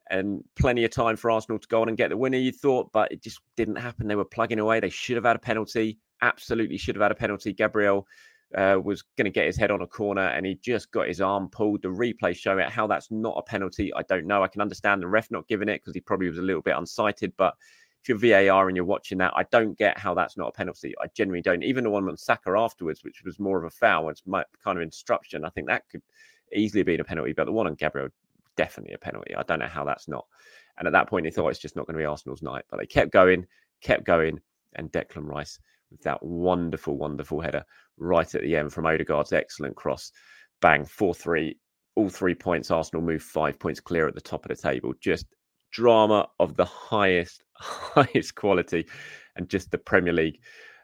and 0.09 0.43
plenty 0.55 0.85
of 0.85 0.91
time 0.91 1.15
for 1.15 1.31
Arsenal 1.31 1.59
to 1.59 1.67
go 1.67 1.81
on 1.81 1.89
and 1.89 1.97
get 1.97 2.09
the 2.09 2.17
winner, 2.17 2.37
you 2.37 2.51
thought, 2.51 2.91
but 2.91 3.11
it 3.11 3.21
just 3.21 3.41
didn't 3.55 3.75
happen. 3.75 4.07
They 4.07 4.15
were 4.15 4.25
plugging 4.25 4.59
away. 4.59 4.79
They 4.79 4.89
should 4.89 5.15
have 5.15 5.25
had 5.25 5.35
a 5.35 5.39
penalty. 5.39 5.99
Absolutely 6.21 6.77
should 6.77 6.95
have 6.95 7.01
had 7.01 7.11
a 7.11 7.15
penalty. 7.15 7.53
Gabriel 7.53 8.07
uh, 8.55 8.79
was 8.81 9.03
going 9.17 9.25
to 9.25 9.31
get 9.31 9.45
his 9.45 9.57
head 9.57 9.71
on 9.71 9.81
a 9.81 9.87
corner 9.87 10.27
and 10.27 10.45
he 10.45 10.55
just 10.55 10.91
got 10.91 11.07
his 11.07 11.21
arm 11.21 11.49
pulled. 11.49 11.81
The 11.81 11.89
replay 11.89 12.35
show 12.35 12.57
it. 12.57 12.69
How 12.69 12.87
that's 12.87 13.11
not 13.11 13.37
a 13.37 13.41
penalty, 13.41 13.93
I 13.93 14.03
don't 14.03 14.25
know. 14.25 14.43
I 14.43 14.47
can 14.47 14.61
understand 14.61 15.01
the 15.01 15.07
ref 15.07 15.29
not 15.31 15.47
giving 15.47 15.69
it 15.69 15.81
because 15.81 15.93
he 15.93 16.01
probably 16.01 16.29
was 16.29 16.37
a 16.37 16.43
little 16.43 16.61
bit 16.61 16.75
unsighted. 16.75 17.33
But 17.37 17.55
if 18.01 18.09
you're 18.09 18.17
VAR 18.17 18.67
and 18.67 18.75
you're 18.75 18.85
watching 18.85 19.17
that, 19.17 19.33
I 19.35 19.43
don't 19.51 19.77
get 19.77 19.97
how 19.97 20.13
that's 20.13 20.37
not 20.37 20.49
a 20.49 20.51
penalty. 20.51 20.93
I 21.01 21.07
genuinely 21.13 21.41
don't. 21.41 21.63
Even 21.63 21.83
the 21.83 21.89
one 21.89 22.07
on 22.07 22.17
Saka 22.17 22.51
afterwards, 22.57 23.03
which 23.03 23.23
was 23.25 23.39
more 23.39 23.57
of 23.57 23.65
a 23.65 23.69
foul, 23.69 24.09
it's 24.09 24.23
my 24.25 24.43
kind 24.63 24.77
of 24.77 24.83
instruction. 24.83 25.43
I 25.43 25.49
think 25.49 25.67
that 25.67 25.89
could 25.89 26.01
easily 26.53 26.83
be 26.83 26.95
a 26.95 27.03
penalty. 27.03 27.33
But 27.33 27.45
the 27.45 27.51
one 27.51 27.67
on 27.67 27.75
Gabriel, 27.75 28.09
definitely 28.55 28.93
a 28.93 28.97
penalty. 28.97 29.35
I 29.35 29.43
don't 29.43 29.59
know 29.59 29.67
how 29.67 29.83
that's 29.83 30.07
not. 30.07 30.25
And 30.77 30.87
at 30.87 30.93
that 30.93 31.09
point, 31.09 31.25
he 31.25 31.31
thought 31.31 31.49
it's 31.49 31.59
just 31.59 31.75
not 31.75 31.85
going 31.85 31.95
to 31.95 32.01
be 32.01 32.05
Arsenal's 32.05 32.41
night. 32.41 32.63
But 32.69 32.77
they 32.77 32.85
kept 32.85 33.11
going, 33.11 33.45
kept 33.81 34.05
going, 34.05 34.39
and 34.75 34.91
Declan 34.91 35.27
Rice 35.27 35.59
with 35.91 36.01
that 36.01 36.22
wonderful, 36.24 36.98
wonderful 36.98 37.41
header 37.41 37.63
right 37.98 38.34
at 38.36 38.41
the 38.41 38.56
end 38.56 38.74
from 38.74 38.86
Odegaard's 38.86 39.34
excellent 39.34 39.75
cross. 39.75 40.12
Bang, 40.62 40.86
4 40.86 41.13
3. 41.13 41.58
all 41.96 42.10
three 42.10 42.36
points, 42.36 42.72
Arsenal 42.72 43.01
move 43.03 43.22
five 43.24 43.60
points 43.60 43.79
clear 43.79 44.08
at 44.08 44.15
the 44.15 44.22
top 44.22 44.46
of 44.46 44.50
the 44.50 44.62
table. 44.62 44.94
Just 45.01 45.25
drama 45.72 46.27
of 46.39 46.56
the 46.56 46.65
highest, 46.65 47.44
highest 47.56 48.36
quality, 48.36 48.88
and 49.36 49.50
just 49.50 49.72
the 49.72 49.77
Premier 49.77 50.13
League 50.13 50.39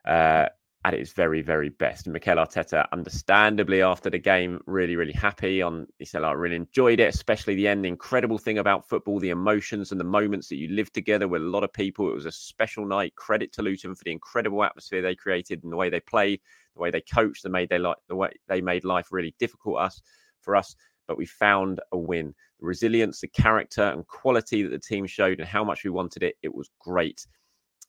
uh, 0.07 0.47
at 0.85 0.93
its 0.93 1.13
very, 1.13 1.41
very 1.41 1.69
best. 1.69 2.05
And 2.05 2.13
Mikel 2.13 2.35
Arteta, 2.35 2.85
understandably, 2.91 3.81
after 3.81 4.09
the 4.09 4.17
game, 4.17 4.59
really, 4.65 4.95
really 4.95 5.13
happy. 5.13 5.61
On 5.61 5.87
he 5.97 6.05
said, 6.05 6.23
"I 6.23 6.33
really 6.33 6.57
enjoyed 6.57 6.99
it, 6.99 7.13
especially 7.13 7.55
the 7.55 7.67
end. 7.67 7.85
The 7.85 7.89
incredible 7.89 8.37
thing 8.37 8.57
about 8.57 8.89
football, 8.89 9.19
the 9.19 9.29
emotions 9.29 9.91
and 9.91 9.99
the 9.99 10.05
moments 10.05 10.49
that 10.49 10.57
you 10.57 10.67
live 10.69 10.91
together 10.91 11.27
with 11.27 11.41
a 11.41 11.45
lot 11.45 11.63
of 11.63 11.71
people. 11.71 12.09
It 12.09 12.15
was 12.15 12.25
a 12.25 12.31
special 12.31 12.85
night. 12.85 13.15
Credit 13.15 13.53
to 13.53 13.61
Luton 13.61 13.95
for 13.95 14.03
the 14.03 14.11
incredible 14.11 14.63
atmosphere 14.63 15.01
they 15.01 15.15
created 15.15 15.63
and 15.63 15.71
the 15.71 15.77
way 15.77 15.89
they 15.89 16.01
played, 16.01 16.41
the 16.75 16.81
way 16.81 16.91
they 16.91 17.01
coached, 17.01 17.47
made 17.47 17.69
the 17.69 18.15
way 18.15 18.31
they 18.47 18.61
made 18.61 18.83
life 18.83 19.07
really 19.11 19.35
difficult 19.39 19.77
us 19.77 20.01
for 20.41 20.55
us." 20.55 20.75
But 21.07 21.17
we 21.17 21.25
found 21.25 21.79
a 21.91 21.97
win. 21.97 22.33
The 22.59 22.65
resilience, 22.65 23.21
the 23.21 23.27
character, 23.27 23.83
and 23.83 24.07
quality 24.07 24.63
that 24.63 24.69
the 24.69 24.79
team 24.79 25.05
showed, 25.05 25.39
and 25.39 25.47
how 25.47 25.63
much 25.63 25.83
we 25.83 25.89
wanted 25.89 26.23
it, 26.23 26.35
it 26.41 26.53
was 26.53 26.69
great 26.79 27.25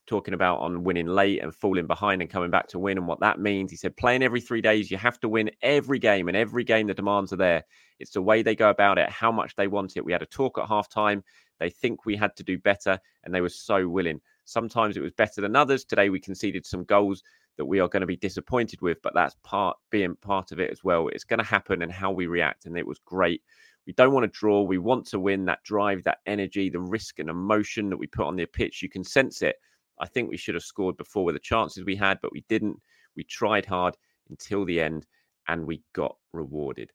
talking 0.07 0.33
about 0.33 0.59
on 0.59 0.83
winning 0.83 1.07
late 1.07 1.41
and 1.41 1.53
falling 1.53 1.87
behind 1.87 2.21
and 2.21 2.29
coming 2.29 2.51
back 2.51 2.67
to 2.67 2.79
win 2.79 2.97
and 2.97 3.07
what 3.07 3.19
that 3.19 3.39
means. 3.39 3.71
He 3.71 3.77
said, 3.77 3.97
playing 3.97 4.23
every 4.23 4.41
three 4.41 4.61
days, 4.61 4.91
you 4.91 4.97
have 4.97 5.19
to 5.21 5.29
win 5.29 5.49
every 5.61 5.99
game, 5.99 6.27
and 6.27 6.37
every 6.37 6.63
game 6.63 6.87
the 6.87 6.93
demands 6.93 7.33
are 7.33 7.37
there. 7.37 7.63
It's 7.99 8.11
the 8.11 8.21
way 8.21 8.41
they 8.41 8.55
go 8.55 8.69
about 8.69 8.97
it, 8.97 9.09
how 9.09 9.31
much 9.31 9.55
they 9.55 9.67
want 9.67 9.97
it. 9.97 10.05
We 10.05 10.11
had 10.11 10.21
a 10.21 10.27
talk 10.27 10.57
at 10.57 10.67
halftime. 10.67 11.23
They 11.59 11.69
think 11.69 12.05
we 12.05 12.15
had 12.15 12.35
to 12.35 12.43
do 12.43 12.57
better, 12.57 12.99
and 13.23 13.33
they 13.33 13.41
were 13.41 13.49
so 13.49 13.87
willing. 13.87 14.21
Sometimes 14.43 14.97
it 14.97 15.03
was 15.03 15.13
better 15.13 15.41
than 15.41 15.55
others. 15.55 15.85
Today 15.85 16.09
we 16.09 16.19
conceded 16.19 16.65
some 16.65 16.83
goals 16.83 17.23
that 17.57 17.65
we 17.65 17.79
are 17.79 17.87
going 17.87 18.01
to 18.01 18.07
be 18.07 18.17
disappointed 18.17 18.81
with, 18.81 19.01
but 19.01 19.13
that's 19.13 19.35
part 19.43 19.77
being 19.89 20.15
part 20.17 20.51
of 20.51 20.59
it 20.59 20.71
as 20.71 20.83
well. 20.83 21.07
It's 21.07 21.23
going 21.23 21.39
to 21.39 21.45
happen 21.45 21.81
and 21.81 21.91
how 21.91 22.11
we 22.11 22.27
react, 22.27 22.65
and 22.65 22.77
it 22.77 22.85
was 22.85 22.99
great. 23.05 23.41
We 23.87 23.93
don't 23.93 24.13
want 24.13 24.23
to 24.23 24.39
draw. 24.39 24.61
We 24.61 24.79
want 24.79 25.05
to 25.07 25.19
win. 25.19 25.45
That 25.45 25.63
drive, 25.63 26.03
that 26.03 26.19
energy, 26.25 26.69
the 26.69 26.79
risk 26.79 27.19
and 27.19 27.29
emotion 27.29 27.89
that 27.89 27.97
we 27.97 28.07
put 28.07 28.25
on 28.25 28.35
the 28.35 28.45
pitch, 28.45 28.81
you 28.81 28.89
can 28.89 29.03
sense 29.03 29.41
it 29.41 29.55
I 29.99 30.07
think 30.07 30.29
we 30.29 30.37
should 30.37 30.55
have 30.55 30.63
scored 30.63 30.97
before 30.97 31.25
with 31.25 31.35
the 31.35 31.39
chances 31.39 31.85
we 31.85 31.95
had, 31.95 32.19
but 32.21 32.31
we 32.31 32.43
didn't. 32.49 32.77
We 33.15 33.23
tried 33.23 33.65
hard 33.65 33.95
until 34.29 34.65
the 34.65 34.81
end 34.81 35.05
and 35.47 35.65
we 35.65 35.83
got 35.93 36.15
rewarded. 36.33 36.91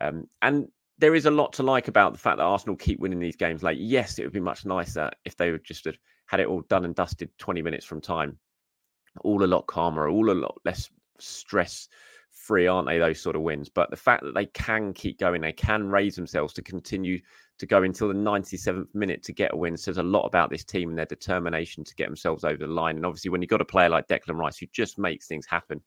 Um, 0.00 0.28
and 0.42 0.68
there 0.98 1.14
is 1.14 1.26
a 1.26 1.30
lot 1.30 1.52
to 1.54 1.62
like 1.62 1.88
about 1.88 2.12
the 2.12 2.18
fact 2.18 2.38
that 2.38 2.44
Arsenal 2.44 2.76
keep 2.76 3.00
winning 3.00 3.18
these 3.18 3.36
games. 3.36 3.62
Like, 3.62 3.78
yes, 3.80 4.18
it 4.18 4.24
would 4.24 4.32
be 4.32 4.40
much 4.40 4.64
nicer 4.64 5.10
if 5.24 5.36
they 5.36 5.50
would 5.50 5.64
just 5.64 5.84
have 5.86 5.98
had 6.26 6.40
it 6.40 6.46
all 6.46 6.62
done 6.68 6.84
and 6.84 6.94
dusted 6.94 7.30
20 7.38 7.62
minutes 7.62 7.84
from 7.84 8.00
time. 8.00 8.38
All 9.22 9.44
a 9.44 9.46
lot 9.46 9.66
calmer, 9.66 10.08
all 10.08 10.30
a 10.30 10.32
lot 10.32 10.58
less 10.64 10.90
stress 11.18 11.88
free, 12.30 12.66
aren't 12.66 12.88
they? 12.88 12.98
Those 12.98 13.20
sort 13.20 13.36
of 13.36 13.42
wins. 13.42 13.68
But 13.68 13.90
the 13.90 13.96
fact 13.96 14.24
that 14.24 14.34
they 14.34 14.46
can 14.46 14.92
keep 14.92 15.18
going, 15.18 15.40
they 15.40 15.52
can 15.52 15.88
raise 15.88 16.16
themselves 16.16 16.52
to 16.54 16.62
continue 16.62 17.20
to 17.58 17.66
go 17.66 17.82
until 17.82 18.08
the 18.08 18.14
97th 18.14 18.88
minute 18.94 19.22
to 19.22 19.32
get 19.32 19.54
a 19.54 19.56
win 19.56 19.76
says 19.76 19.98
a 19.98 20.02
lot 20.02 20.26
about 20.26 20.50
this 20.50 20.64
team 20.64 20.88
and 20.90 20.98
their 20.98 21.06
determination 21.06 21.84
to 21.84 21.94
get 21.94 22.06
themselves 22.06 22.44
over 22.44 22.58
the 22.58 22.72
line. 22.72 22.96
And 22.96 23.06
obviously, 23.06 23.30
when 23.30 23.42
you've 23.42 23.50
got 23.50 23.60
a 23.60 23.66
player 23.66 23.88
like 23.88 24.08
Declan 24.08 24.36
Rice 24.36 24.58
who 24.58 24.66
just 24.72 24.98
makes 24.98 25.26
things 25.26 25.46
happen, 25.46 25.80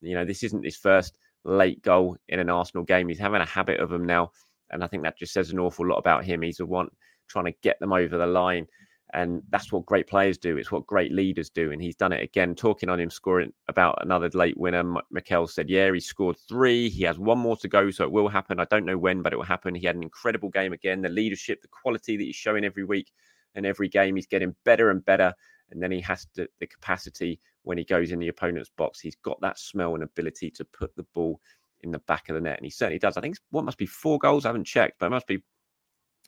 you 0.00 0.14
know, 0.14 0.24
this 0.24 0.42
isn't 0.42 0.64
his 0.64 0.76
first 0.76 1.18
late 1.44 1.82
goal 1.82 2.16
in 2.28 2.40
an 2.40 2.50
Arsenal 2.50 2.84
game. 2.84 3.08
He's 3.08 3.18
having 3.18 3.40
a 3.40 3.46
habit 3.46 3.80
of 3.80 3.90
them 3.90 4.04
now. 4.04 4.32
And 4.70 4.82
I 4.82 4.86
think 4.86 5.04
that 5.04 5.18
just 5.18 5.32
says 5.32 5.50
an 5.50 5.58
awful 5.58 5.86
lot 5.86 5.98
about 5.98 6.24
him. 6.24 6.42
He's 6.42 6.56
the 6.56 6.66
one 6.66 6.88
trying 7.28 7.44
to 7.44 7.54
get 7.62 7.78
them 7.78 7.92
over 7.92 8.18
the 8.18 8.26
line. 8.26 8.66
And 9.14 9.42
that's 9.50 9.70
what 9.70 9.86
great 9.86 10.08
players 10.08 10.36
do. 10.36 10.56
It's 10.56 10.72
what 10.72 10.88
great 10.88 11.12
leaders 11.12 11.48
do. 11.48 11.70
And 11.70 11.80
he's 11.80 11.94
done 11.94 12.12
it 12.12 12.22
again. 12.22 12.56
Talking 12.56 12.88
on 12.88 12.98
him 12.98 13.10
scoring 13.10 13.52
about 13.68 13.96
another 14.02 14.28
late 14.34 14.58
winner, 14.58 14.82
Mikel 15.10 15.46
said, 15.46 15.70
Yeah, 15.70 15.92
he 15.92 16.00
scored 16.00 16.36
three. 16.48 16.88
He 16.88 17.04
has 17.04 17.18
one 17.18 17.38
more 17.38 17.56
to 17.58 17.68
go. 17.68 17.90
So 17.92 18.04
it 18.04 18.10
will 18.10 18.28
happen. 18.28 18.58
I 18.58 18.64
don't 18.64 18.84
know 18.84 18.98
when, 18.98 19.22
but 19.22 19.32
it 19.32 19.36
will 19.36 19.44
happen. 19.44 19.74
He 19.74 19.86
had 19.86 19.94
an 19.94 20.02
incredible 20.02 20.48
game 20.48 20.72
again. 20.72 21.00
The 21.00 21.08
leadership, 21.08 21.62
the 21.62 21.68
quality 21.68 22.16
that 22.16 22.24
he's 22.24 22.34
showing 22.34 22.64
every 22.64 22.84
week 22.84 23.12
and 23.54 23.64
every 23.64 23.88
game, 23.88 24.16
he's 24.16 24.26
getting 24.26 24.56
better 24.64 24.90
and 24.90 25.04
better. 25.04 25.32
And 25.70 25.80
then 25.80 25.92
he 25.92 26.00
has 26.00 26.26
to, 26.34 26.48
the 26.58 26.66
capacity 26.66 27.40
when 27.62 27.78
he 27.78 27.84
goes 27.84 28.10
in 28.10 28.18
the 28.18 28.28
opponent's 28.28 28.70
box. 28.76 28.98
He's 28.98 29.16
got 29.16 29.40
that 29.42 29.60
smell 29.60 29.94
and 29.94 30.02
ability 30.02 30.50
to 30.50 30.64
put 30.64 30.94
the 30.96 31.06
ball 31.14 31.40
in 31.82 31.92
the 31.92 32.00
back 32.00 32.28
of 32.28 32.34
the 32.34 32.40
net. 32.40 32.58
And 32.58 32.66
he 32.66 32.70
certainly 32.70 32.98
does. 32.98 33.16
I 33.16 33.20
think 33.20 33.36
what 33.50 33.64
must 33.64 33.78
be 33.78 33.86
four 33.86 34.18
goals. 34.18 34.44
I 34.44 34.48
haven't 34.48 34.64
checked, 34.64 34.98
but 34.98 35.06
it 35.06 35.10
must 35.10 35.28
be 35.28 35.42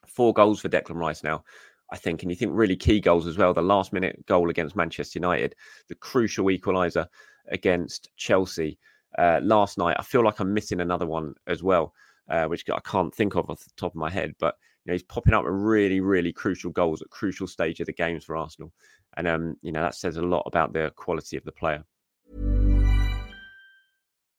four 0.07 0.33
goals 0.33 0.61
for 0.61 0.69
Declan 0.69 0.95
Rice 0.95 1.25
now. 1.25 1.43
I 1.91 1.97
think. 1.97 2.23
And 2.23 2.31
you 2.31 2.37
think 2.37 2.53
really 2.55 2.77
key 2.77 3.01
goals 3.01 3.27
as 3.27 3.39
well. 3.39 3.55
The 3.55 3.63
last 3.63 3.93
minute 3.93 4.25
goal 4.27 4.51
against 4.51 4.77
Manchester 4.77 5.19
United, 5.19 5.55
the 5.89 5.95
crucial 5.95 6.47
equaliser 6.47 7.07
against 7.49 8.11
Chelsea 8.17 8.79
uh, 9.19 9.41
last 9.43 9.79
night. 9.79 9.97
I 9.99 10.03
feel 10.03 10.25
like 10.25 10.41
I'm 10.41 10.53
missing 10.53 10.81
another 10.81 11.07
one 11.07 11.35
as 11.47 11.63
well, 11.63 11.95
uh, 12.29 12.47
which 12.47 12.65
I 12.71 12.81
can't 12.81 13.15
think 13.15 13.35
of 13.37 13.49
off 13.51 13.65
the 13.65 13.71
top 13.77 13.93
of 13.93 13.97
my 13.97 14.11
head. 14.11 14.35
But 14.39 14.57
you 14.85 14.91
know, 14.91 14.95
he's 14.95 15.03
popping 15.03 15.35
up 15.35 15.45
with 15.45 15.55
really, 15.55 16.01
really 16.01 16.33
crucial 16.33 16.71
goals 16.71 17.03
at 17.03 17.11
crucial 17.11 17.47
stage 17.47 17.81
of 17.81 17.87
the 17.87 17.93
games 17.93 18.25
for 18.25 18.37
Arsenal, 18.37 18.73
and 19.17 19.27
um, 19.27 19.57
you 19.63 19.73
know 19.73 19.83
that 19.83 19.95
says 19.95 20.17
a 20.17 20.23
lot 20.23 20.45
about 20.47 20.73
the 20.73 20.93
quality 20.97 21.37
of 21.37 21.45
the 21.45 21.53
player. 21.53 21.85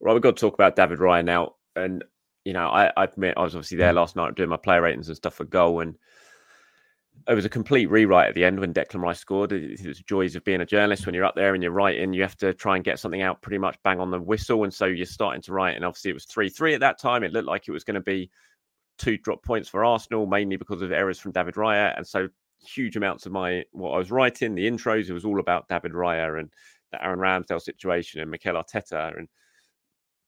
Right, 0.00 0.12
we've 0.12 0.22
got 0.22 0.36
to 0.36 0.40
talk 0.40 0.54
about 0.54 0.76
David 0.76 0.98
Raya 0.98 1.24
now. 1.24 1.54
And, 1.76 2.04
you 2.44 2.52
know, 2.52 2.68
I, 2.68 2.92
I 2.96 3.04
admit 3.04 3.34
I 3.36 3.42
was 3.42 3.54
obviously 3.54 3.76
there 3.76 3.92
last 3.92 4.16
night 4.16 4.34
doing 4.34 4.48
my 4.48 4.56
player 4.56 4.82
ratings 4.82 5.08
and 5.08 5.16
stuff 5.16 5.34
for 5.34 5.44
goal. 5.44 5.80
And 5.80 5.96
it 7.28 7.34
was 7.34 7.44
a 7.44 7.50
complete 7.50 7.90
rewrite 7.90 8.28
at 8.28 8.34
the 8.34 8.44
end 8.44 8.60
when 8.60 8.72
Declan 8.72 9.02
Rice 9.02 9.20
scored. 9.20 9.52
It 9.52 9.86
was 9.86 10.00
joys 10.00 10.36
of 10.36 10.44
being 10.44 10.62
a 10.62 10.66
journalist 10.66 11.04
when 11.04 11.14
you're 11.14 11.24
up 11.24 11.34
there 11.34 11.52
and 11.52 11.62
you're 11.62 11.72
writing. 11.72 12.14
You 12.14 12.22
have 12.22 12.36
to 12.38 12.54
try 12.54 12.76
and 12.76 12.84
get 12.84 12.98
something 12.98 13.20
out 13.20 13.42
pretty 13.42 13.58
much 13.58 13.76
bang 13.84 14.00
on 14.00 14.10
the 14.10 14.18
whistle. 14.18 14.64
And 14.64 14.72
so 14.72 14.86
you're 14.86 15.06
starting 15.06 15.42
to 15.42 15.52
write. 15.52 15.76
And 15.76 15.84
obviously 15.84 16.10
it 16.10 16.14
was 16.14 16.24
3 16.24 16.48
3 16.48 16.74
at 16.74 16.80
that 16.80 16.98
time. 16.98 17.22
It 17.22 17.32
looked 17.32 17.48
like 17.48 17.68
it 17.68 17.72
was 17.72 17.84
going 17.84 17.94
to 17.94 18.00
be 18.00 18.30
two 18.98 19.18
drop 19.18 19.42
points 19.42 19.68
for 19.68 19.84
Arsenal, 19.84 20.26
mainly 20.26 20.56
because 20.56 20.80
of 20.82 20.92
errors 20.92 21.18
from 21.18 21.32
David 21.32 21.54
Raya. 21.54 21.96
And 21.96 22.06
so 22.06 22.28
huge 22.64 22.96
amounts 22.96 23.26
of 23.26 23.32
my 23.32 23.64
what 23.72 23.92
I 23.92 23.98
was 23.98 24.10
writing, 24.10 24.54
the 24.54 24.68
intros, 24.68 25.08
it 25.08 25.12
was 25.12 25.24
all 25.24 25.40
about 25.40 25.68
David 25.68 25.92
Raya 25.92 26.38
and 26.38 26.50
the 26.92 27.04
Aaron 27.04 27.18
Ramsdale 27.18 27.60
situation 27.60 28.20
and 28.20 28.30
Mikel 28.30 28.54
Arteta 28.54 29.16
and 29.16 29.28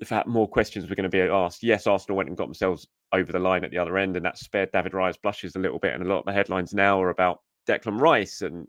fact 0.06 0.26
more 0.26 0.48
questions 0.48 0.88
were 0.88 0.96
going 0.96 1.10
to 1.10 1.10
be 1.10 1.20
asked. 1.20 1.62
Yes, 1.62 1.86
Arsenal 1.86 2.16
went 2.16 2.28
and 2.28 2.36
got 2.36 2.46
themselves 2.46 2.86
over 3.12 3.30
the 3.30 3.38
line 3.38 3.64
at 3.64 3.70
the 3.70 3.78
other 3.78 3.98
end, 3.98 4.16
and 4.16 4.24
that 4.24 4.38
spared 4.38 4.72
David 4.72 4.92
Raya's 4.92 5.16
blushes 5.16 5.56
a 5.56 5.60
little 5.60 5.78
bit. 5.78 5.94
And 5.94 6.02
a 6.02 6.08
lot 6.08 6.20
of 6.20 6.24
the 6.24 6.32
headlines 6.32 6.74
now 6.74 7.00
are 7.02 7.10
about 7.10 7.40
Declan 7.66 8.00
Rice 8.00 8.42
and 8.42 8.66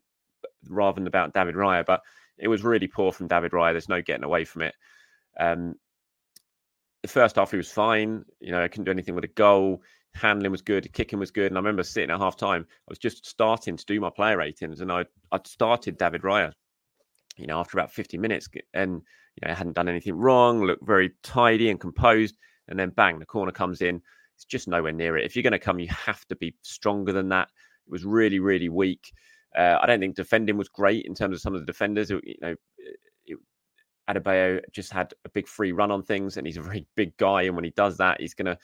rather 0.67 0.95
than 0.95 1.07
about 1.07 1.33
David 1.33 1.55
Raya. 1.55 1.85
But 1.85 2.01
it 2.37 2.47
was 2.47 2.63
really 2.63 2.87
poor 2.87 3.11
from 3.11 3.27
David 3.27 3.51
Raya. 3.51 3.73
There's 3.73 3.89
no 3.89 4.01
getting 4.01 4.23
away 4.23 4.45
from 4.45 4.63
it. 4.63 4.75
Um, 5.39 5.75
the 7.01 7.07
first 7.07 7.35
half 7.35 7.51
he 7.51 7.57
was 7.57 7.71
fine. 7.71 8.23
You 8.39 8.51
know, 8.51 8.63
I 8.63 8.67
couldn't 8.67 8.85
do 8.85 8.91
anything 8.91 9.15
with 9.15 9.25
a 9.25 9.29
goal. 9.29 9.81
Handling 10.15 10.51
was 10.51 10.61
good, 10.61 10.91
kicking 10.93 11.19
was 11.19 11.31
good. 11.31 11.47
And 11.47 11.57
I 11.57 11.59
remember 11.59 11.83
sitting 11.83 12.11
at 12.11 12.19
half 12.19 12.37
time, 12.37 12.65
I 12.69 12.89
was 12.89 12.99
just 12.99 13.25
starting 13.25 13.75
to 13.75 13.85
do 13.85 13.99
my 13.99 14.09
player 14.09 14.37
ratings, 14.37 14.81
and 14.81 14.91
I 14.91 15.05
I'd 15.31 15.47
started 15.47 15.97
David 15.97 16.21
Raya. 16.21 16.53
You 17.37 17.47
know, 17.47 17.59
after 17.59 17.77
about 17.77 17.91
50 17.91 18.17
minutes, 18.17 18.47
and 18.73 19.01
you 19.35 19.47
know, 19.47 19.53
hadn't 19.53 19.73
done 19.73 19.89
anything 19.89 20.15
wrong, 20.15 20.63
looked 20.63 20.85
very 20.85 21.11
tidy 21.23 21.69
and 21.69 21.79
composed, 21.79 22.37
and 22.67 22.79
then 22.79 22.89
bang, 22.89 23.19
the 23.19 23.25
corner 23.25 23.51
comes 23.51 23.81
in. 23.81 24.01
It's 24.35 24.45
just 24.45 24.67
nowhere 24.67 24.91
near 24.91 25.17
it. 25.17 25.25
If 25.25 25.35
you're 25.35 25.43
going 25.43 25.51
to 25.53 25.59
come, 25.59 25.79
you 25.79 25.89
have 25.89 26.25
to 26.27 26.35
be 26.35 26.55
stronger 26.61 27.11
than 27.11 27.29
that. 27.29 27.49
It 27.85 27.91
was 27.91 28.05
really, 28.05 28.39
really 28.39 28.69
weak. 28.69 29.11
Uh, 29.57 29.77
I 29.81 29.85
don't 29.85 29.99
think 29.99 30.15
defending 30.15 30.57
was 30.57 30.69
great 30.69 31.05
in 31.05 31.13
terms 31.13 31.35
of 31.35 31.41
some 31.41 31.53
of 31.53 31.59
the 31.59 31.65
defenders. 31.65 32.09
It, 32.09 32.21
you 32.25 32.35
know, 32.41 32.55
it, 33.25 33.37
Adebayo 34.09 34.61
just 34.71 34.91
had 34.91 35.13
a 35.25 35.29
big 35.29 35.47
free 35.47 35.71
run 35.71 35.91
on 35.91 36.03
things, 36.03 36.37
and 36.37 36.47
he's 36.47 36.57
a 36.57 36.61
very 36.61 36.85
big 36.95 37.15
guy. 37.17 37.43
And 37.43 37.55
when 37.55 37.63
he 37.63 37.71
does 37.71 37.97
that, 37.97 38.21
he's 38.21 38.33
going 38.33 38.47
to 38.47 38.57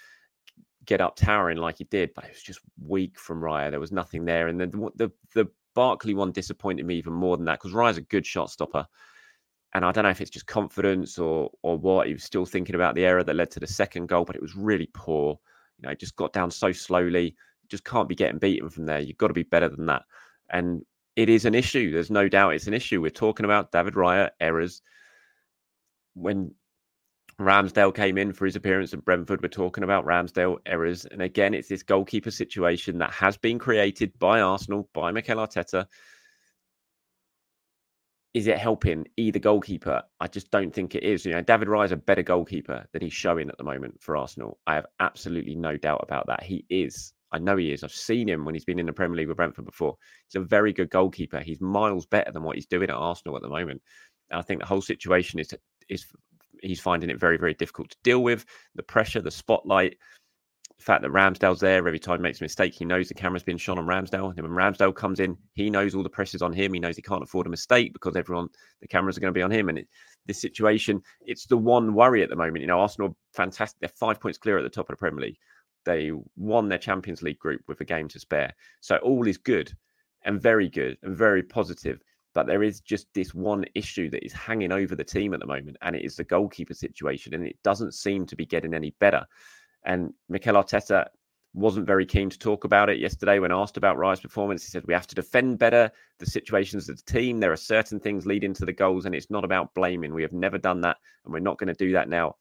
get 0.86 1.02
up 1.02 1.16
towering 1.16 1.58
like 1.58 1.78
he 1.78 1.84
did. 1.86 2.12
But 2.16 2.26
it 2.26 2.32
was 2.32 2.42
just 2.42 2.62
weak 2.84 3.20
from 3.20 3.42
Raya. 3.42 3.70
There 3.70 3.80
was 3.80 3.92
nothing 3.92 4.26
there. 4.26 4.48
And 4.48 4.60
then 4.60 4.72
the 4.72 4.90
the, 4.96 5.12
the 5.36 5.52
Barkley 5.79 6.13
one 6.13 6.33
disappointed 6.33 6.86
me 6.86 6.95
even 6.95 7.13
more 7.13 7.38
than 7.38 7.45
that 7.45 7.57
because 7.57 7.71
Raya's 7.71 7.95
a 7.95 8.01
good 8.01 8.25
shot 8.25 8.50
stopper. 8.50 8.86
And 9.74 9.86
I 9.86 9.93
don't 9.93 10.03
know 10.03 10.09
if 10.09 10.19
it's 10.19 10.29
just 10.29 10.45
confidence 10.45 11.17
or 11.17 11.51
or 11.62 11.77
what. 11.77 12.07
He 12.07 12.12
was 12.12 12.25
still 12.25 12.45
thinking 12.45 12.75
about 12.75 12.95
the 12.95 13.05
error 13.05 13.24
that 13.24 13.33
led 13.33 13.50
to 13.51 13.62
the 13.62 13.65
second 13.67 14.07
goal, 14.09 14.25
but 14.25 14.36
it 14.36 14.41
was 14.41 14.57
really 14.57 14.89
poor. 14.93 15.39
You 15.77 15.83
know, 15.83 15.91
it 15.91 16.00
just 16.01 16.17
got 16.17 16.33
down 16.33 16.51
so 16.51 16.74
slowly. 16.74 17.33
Just 17.69 17.86
can't 17.86 18.09
be 18.09 18.15
getting 18.15 18.39
beaten 18.39 18.69
from 18.69 18.88
there. 18.88 19.00
You've 19.00 19.15
got 19.19 19.27
to 19.27 19.33
be 19.33 19.43
better 19.43 19.69
than 19.69 19.86
that. 19.86 20.01
And 20.50 20.81
it 21.15 21.29
is 21.29 21.45
an 21.45 21.55
issue. 21.55 21.93
There's 21.93 22.12
no 22.12 22.27
doubt 22.27 22.55
it's 22.55 22.67
an 22.67 22.74
issue. 22.74 23.00
We're 23.00 23.09
talking 23.09 23.45
about 23.45 23.71
David 23.71 23.93
Raya 23.93 24.31
errors 24.41 24.81
when 26.13 26.55
Ramsdale 27.39 27.96
came 27.96 28.17
in 28.17 28.34
for 28.34 28.46
his 28.46 28.58
appearance 28.58 28.93
at 28.93 29.05
Brentford, 29.05 29.41
we're 29.41 29.48
talking 29.48 29.86
about 29.86 30.05
Ramsdale 30.05 30.58
errors. 30.65 31.05
And 31.05 31.22
again, 31.22 31.53
it's 31.53 31.69
this 31.69 31.84
goalkeeper 31.84 32.31
situation 32.31 32.98
that 32.98 33.12
has 33.12 33.38
been 33.38 33.58
created 33.58 34.12
by 34.19 34.41
Arsenal, 34.41 34.89
by 34.93 35.12
Mikel 35.12 35.38
Arteta. 35.38 35.86
Is 38.34 38.48
it 38.48 38.58
helping 38.58 39.08
either 39.15 39.39
goalkeeper? 39.39 40.03
I 40.19 40.27
just 40.27 40.51
don't 40.51 40.74
think 40.74 40.96
it 40.96 41.03
is. 41.03 41.25
You 41.25 41.31
know, 41.31 41.41
David 41.41 41.69
Raya 41.69 41.86
is 41.86 41.91
a 41.93 41.98
better 41.98 42.22
goalkeeper 42.22 42.86
than 42.91 43.01
he's 43.01 43.13
showing 43.13 43.50
at 43.50 43.58
the 43.58 43.63
moment 43.63 44.01
for 44.01 44.17
Arsenal. 44.17 44.60
I 44.67 44.75
have 44.75 44.86
absolutely 45.00 45.55
no 45.55 45.77
doubt 45.77 46.03
about 46.03 46.27
that. 46.27 46.43
He 46.43 46.65
is. 46.69 47.13
I 47.31 47.39
know 47.39 47.55
he 47.55 47.72
is. 47.72 47.84
I've 47.84 47.91
seen 47.91 48.27
him 48.27 48.43
when 48.43 48.53
he's 48.53 48.65
been 48.65 48.79
in 48.79 48.86
the 48.86 48.93
Premier 48.93 49.15
League 49.15 49.29
with 49.29 49.38
Brentford 49.38 49.65
before. 49.65 49.96
He's 50.27 50.41
a 50.41 50.46
very 50.46 50.74
good 50.74 50.89
goalkeeper. 50.89 51.39
He's 51.39 51.62
miles 51.62 52.05
better 52.05 52.31
than 52.31 52.43
what 52.43 52.55
he's 52.55 52.67
doing 52.67 52.89
at 52.89 52.96
Arsenal 52.96 53.38
at 53.38 53.41
the 53.41 53.50
moment. 53.50 53.81
And 54.29 54.39
I 54.39 54.43
think 54.43 54.60
the 54.60 54.67
whole 54.67 54.81
situation 54.81 55.39
is 55.39 55.53
is 55.88 56.05
he's 56.62 56.80
finding 56.80 57.10
it 57.10 57.20
very 57.20 57.38
very 57.38 57.54
difficult 57.54 57.89
to 57.92 57.98
deal 58.04 58.24
with 58.24 58.46
the 58.75 58.84
pressure, 58.84 59.22
the 59.22 59.32
spotlight. 59.32 59.98
The 60.78 60.86
fact 60.86 61.01
that 61.01 61.12
Ramsdale's 61.12 61.60
there 61.60 61.86
every 61.86 62.00
time 62.00 62.20
he 62.20 62.24
makes 62.24 62.39
a 62.39 62.44
mistake, 62.46 62.74
he 62.74 62.86
knows 62.86 63.10
the 63.10 63.13
camera's 63.13 63.44
been 63.44 63.58
on 63.68 63.86
Ramsdale. 63.86 64.34
And 64.38 64.48
when 64.48 64.51
Ramsdale 64.51 64.96
comes 64.96 65.20
in, 65.20 65.36
he 65.54 65.70
knows 65.70 65.94
all 65.94 66.04
the 66.04 66.10
pressure's 66.10 66.42
on 66.42 66.54
him. 66.54 66.74
He 66.74 66.80
knows 66.80 66.96
he 66.96 67.01
can't 67.01 67.22
afford 67.22 67.48
a 67.48 67.50
mistake 67.50 67.92
because 67.92 68.16
everyone, 68.16 68.48
the 68.80 68.88
cameras 68.88 69.18
are 69.18 69.20
going 69.20 69.34
to 69.34 69.38
be 69.38 69.44
on 69.44 69.51
him. 69.51 69.68
And 69.68 69.80
it, 69.80 69.89
this 70.25 70.39
situation, 70.39 71.01
it's 71.20 71.48
the 71.48 71.58
one 71.58 71.94
worry 71.94 72.24
at 72.24 72.30
the 72.30 72.38
moment. 72.38 72.62
You 72.62 72.68
know, 72.68 72.80
Arsenal, 72.80 73.18
fantastic. 73.34 73.78
They're 73.82 73.89
five 73.89 74.22
points 74.22 74.38
clear 74.38 74.58
at 74.58 74.63
the 74.63 74.70
top 74.70 74.89
of 74.89 74.94
the 74.94 75.00
Premier 75.00 75.25
League. 75.25 75.38
They 75.84 76.13
won 76.38 76.70
their 76.70 76.78
Champions 76.78 77.22
League 77.22 77.39
group 77.39 77.62
with 77.68 77.82
a 77.82 77.86
game 77.86 78.08
to 78.08 78.20
spare. 78.20 78.54
So 78.80 78.98
all 78.98 79.28
is 79.28 79.38
good 79.38 79.74
and 80.24 80.42
very 80.42 80.70
good 80.70 80.98
and 81.04 81.13
very 81.13 81.44
positive. 81.44 82.00
But 82.33 82.48
there 82.48 82.63
is 82.63 82.79
just 82.81 83.07
this 83.13 83.33
one 83.33 83.65
issue 83.74 84.09
that 84.12 84.24
is 84.24 84.33
hanging 84.33 84.71
over 84.71 84.95
the 84.95 85.03
team 85.03 85.33
at 85.33 85.39
the 85.39 85.48
moment, 85.48 85.77
and 85.81 85.95
it 85.95 86.05
is 86.05 86.15
the 86.15 86.24
goalkeeper 86.24 86.74
situation, 86.74 87.33
and 87.33 87.45
it 87.45 87.57
doesn't 87.63 87.93
seem 87.93 88.25
to 88.27 88.36
be 88.36 88.45
getting 88.45 88.74
any 88.74 88.93
better. 89.00 89.25
And 89.86 90.13
Mikel 90.27 90.55
Arteta 90.55 91.07
wasn't 91.53 91.88
very 91.88 92.05
keen 92.05 92.29
to 92.29 92.38
talk 92.38 92.63
about 92.63 92.89
it 92.89 93.00
yesterday 93.00 93.39
when 93.39 93.51
asked 93.51 93.77
about 93.77 93.98
Raya's 93.98 94.19
performance. 94.19 94.63
He 94.63 94.69
said, 94.69 94.86
We 94.86 94.93
have 94.93 95.07
to 95.07 95.15
defend 95.15 95.57
better 95.57 95.91
the 96.19 96.25
situations 96.25 96.89
of 96.89 96.98
the 96.98 97.12
team. 97.12 97.39
There 97.39 97.51
are 97.51 97.57
certain 97.57 98.00
things 98.00 98.25
leading 98.25 98.53
to 98.55 98.65
the 98.65 98.74
goals, 98.74 99.05
and 99.05 99.15
it's 99.15 99.31
not 99.31 99.43
about 99.43 99.74
blaming. 99.74 100.13
We 100.13 100.21
have 100.21 100.33
never 100.33 100.57
done 100.57 100.81
that, 100.81 100.98
and 101.25 101.33
we're 101.33 101.39
not 101.39 101.57
going 101.57 101.74
to 101.74 101.74
do 101.74 101.91
that 101.93 102.09
now. 102.09 102.36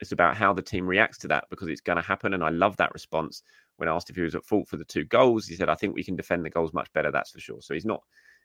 It's 0.00 0.12
about 0.12 0.36
how 0.36 0.52
the 0.52 0.62
team 0.62 0.86
reacts 0.86 1.18
to 1.18 1.28
that 1.28 1.44
because 1.50 1.68
it's 1.68 1.80
going 1.80 1.96
to 1.96 2.02
happen. 2.02 2.34
And 2.34 2.42
I 2.42 2.48
love 2.48 2.76
that 2.78 2.92
response. 2.92 3.42
When 3.76 3.88
asked 3.88 4.10
if 4.10 4.16
he 4.16 4.22
was 4.22 4.34
at 4.34 4.44
fault 4.44 4.68
for 4.68 4.76
the 4.76 4.84
two 4.84 5.04
goals, 5.04 5.46
he 5.46 5.56
said, 5.56 5.68
I 5.68 5.74
think 5.74 5.94
we 5.94 6.04
can 6.04 6.16
defend 6.16 6.44
the 6.44 6.50
goals 6.50 6.72
much 6.72 6.92
better, 6.92 7.10
that's 7.10 7.30
for 7.30 7.40
sure. 7.40 7.60
So 7.60 7.74
he's 7.74 7.86
not, 7.86 8.02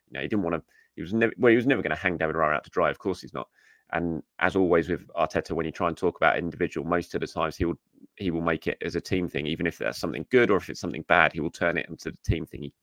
you 0.07 0.13
know, 0.13 0.21
he 0.21 0.27
didn't 0.27 0.43
want 0.43 0.55
to 0.55 0.63
he 0.95 1.01
was 1.01 1.13
never 1.13 1.33
well, 1.37 1.49
he 1.49 1.55
was 1.55 1.67
never 1.67 1.81
going 1.81 1.95
to 1.95 2.01
hang 2.01 2.17
David 2.17 2.35
Raya 2.35 2.55
out 2.55 2.63
to 2.63 2.69
dry. 2.69 2.89
Of 2.89 2.99
course, 2.99 3.21
he's 3.21 3.33
not. 3.33 3.47
And 3.91 4.23
as 4.39 4.55
always 4.55 4.89
with 4.89 5.07
Arteta, 5.15 5.51
when 5.51 5.65
you 5.65 5.71
try 5.71 5.87
and 5.87 5.97
talk 5.97 6.17
about 6.17 6.37
individual, 6.37 6.87
most 6.87 7.13
of 7.13 7.21
the 7.21 7.27
times 7.27 7.55
he 7.55 7.65
will 7.65 7.79
he 8.15 8.31
will 8.31 8.41
make 8.41 8.67
it 8.67 8.77
as 8.81 8.95
a 8.95 9.01
team 9.01 9.27
thing, 9.27 9.45
even 9.45 9.67
if 9.67 9.77
that's 9.77 9.99
something 9.99 10.25
good 10.31 10.49
or 10.49 10.57
if 10.57 10.69
it's 10.69 10.79
something 10.79 11.03
bad, 11.07 11.33
he 11.33 11.41
will 11.41 11.51
turn 11.51 11.77
it 11.77 11.87
into 11.89 12.11
the 12.11 12.17
team 12.25 12.45
thing. 12.45 12.63
He 12.63 12.73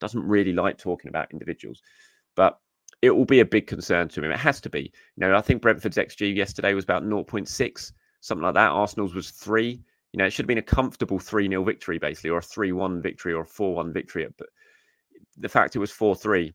doesn't 0.00 0.22
really 0.22 0.52
like 0.52 0.78
talking 0.78 1.08
about 1.08 1.30
individuals, 1.32 1.82
but 2.36 2.58
it 3.02 3.10
will 3.10 3.24
be 3.24 3.40
a 3.40 3.44
big 3.44 3.66
concern 3.66 4.08
to 4.08 4.24
him. 4.24 4.30
It 4.30 4.38
has 4.38 4.60
to 4.62 4.70
be. 4.70 4.92
You 5.16 5.20
know, 5.20 5.36
I 5.36 5.40
think 5.40 5.60
Brentford's 5.60 5.96
XG 5.96 6.34
yesterday 6.34 6.72
was 6.72 6.84
about 6.84 7.02
0.6, 7.02 7.92
something 8.20 8.42
like 8.42 8.54
that. 8.54 8.70
Arsenal's 8.70 9.14
was 9.14 9.30
three. 9.30 9.82
You 10.12 10.18
know, 10.18 10.24
it 10.24 10.30
should 10.30 10.44
have 10.44 10.48
been 10.48 10.58
a 10.58 10.62
comfortable 10.62 11.18
3 11.18 11.48
0 11.48 11.62
victory, 11.64 11.98
basically, 11.98 12.30
or 12.30 12.38
a 12.38 12.42
3 12.42 12.72
1 12.72 13.02
victory 13.02 13.32
or 13.32 13.42
a 13.42 13.46
4 13.46 13.74
1 13.74 13.92
victory. 13.92 14.26
But 14.38 14.48
the 15.36 15.48
fact 15.48 15.76
it 15.76 15.80
was 15.80 15.90
4 15.90 16.16
3 16.16 16.54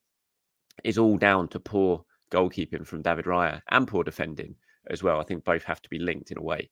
is 0.84 0.98
all 0.98 1.18
down 1.18 1.48
to 1.50 1.60
poor 1.60 2.04
goalkeeping 2.32 2.86
from 2.86 3.02
David 3.02 3.26
Raya 3.26 3.62
and 3.70 3.88
poor 3.88 4.04
defending 4.04 4.56
as 4.90 5.04
well. 5.04 5.20
I 5.20 5.24
think 5.24 5.44
both 5.44 5.64
have 5.64 5.82
to 5.82 5.90
be 5.90 6.00
linked 6.00 6.32
in 6.32 6.38
a 6.38 6.42
way. 6.42 6.70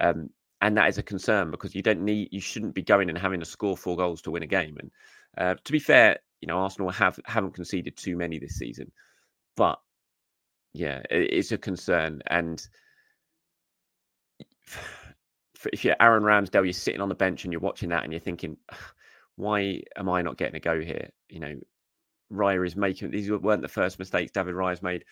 Um, 0.00 0.30
and 0.60 0.76
that 0.76 0.88
is 0.88 0.98
a 0.98 1.02
concern 1.02 1.50
because 1.50 1.74
you 1.74 1.82
don't 1.82 2.00
need, 2.00 2.28
you 2.32 2.40
shouldn't 2.40 2.74
be 2.74 2.82
going 2.82 3.08
and 3.08 3.18
having 3.18 3.40
to 3.40 3.46
score 3.46 3.76
four 3.76 3.96
goals 3.96 4.22
to 4.22 4.30
win 4.30 4.42
a 4.42 4.46
game. 4.46 4.78
And 4.78 4.90
uh, 5.36 5.54
to 5.62 5.72
be 5.72 5.78
fair, 5.78 6.18
you 6.40 6.48
know, 6.48 6.58
Arsenal 6.58 6.90
have 6.90 7.18
haven't 7.26 7.54
conceded 7.54 7.96
too 7.96 8.16
many 8.16 8.38
this 8.38 8.56
season, 8.56 8.90
but 9.56 9.78
yeah, 10.72 11.02
it, 11.10 11.32
it's 11.32 11.52
a 11.52 11.58
concern. 11.58 12.22
And 12.26 12.66
if 15.72 15.84
you're 15.84 15.96
Aaron 16.00 16.22
Ramsdale, 16.22 16.64
you're 16.64 16.72
sitting 16.72 17.00
on 17.00 17.08
the 17.08 17.14
bench 17.14 17.44
and 17.44 17.52
you're 17.52 17.60
watching 17.60 17.90
that 17.90 18.04
and 18.04 18.12
you're 18.12 18.20
thinking, 18.20 18.56
why 19.36 19.82
am 19.96 20.08
I 20.08 20.22
not 20.22 20.36
getting 20.36 20.56
a 20.56 20.60
go 20.60 20.80
here? 20.80 21.10
You 21.28 21.40
know, 21.40 21.54
Raya 22.32 22.66
is 22.66 22.76
making. 22.76 23.10
These 23.10 23.30
weren't 23.30 23.62
the 23.62 23.68
first 23.68 23.98
mistakes 23.98 24.32
David 24.32 24.54
Raya's 24.54 24.82
made. 24.82 25.04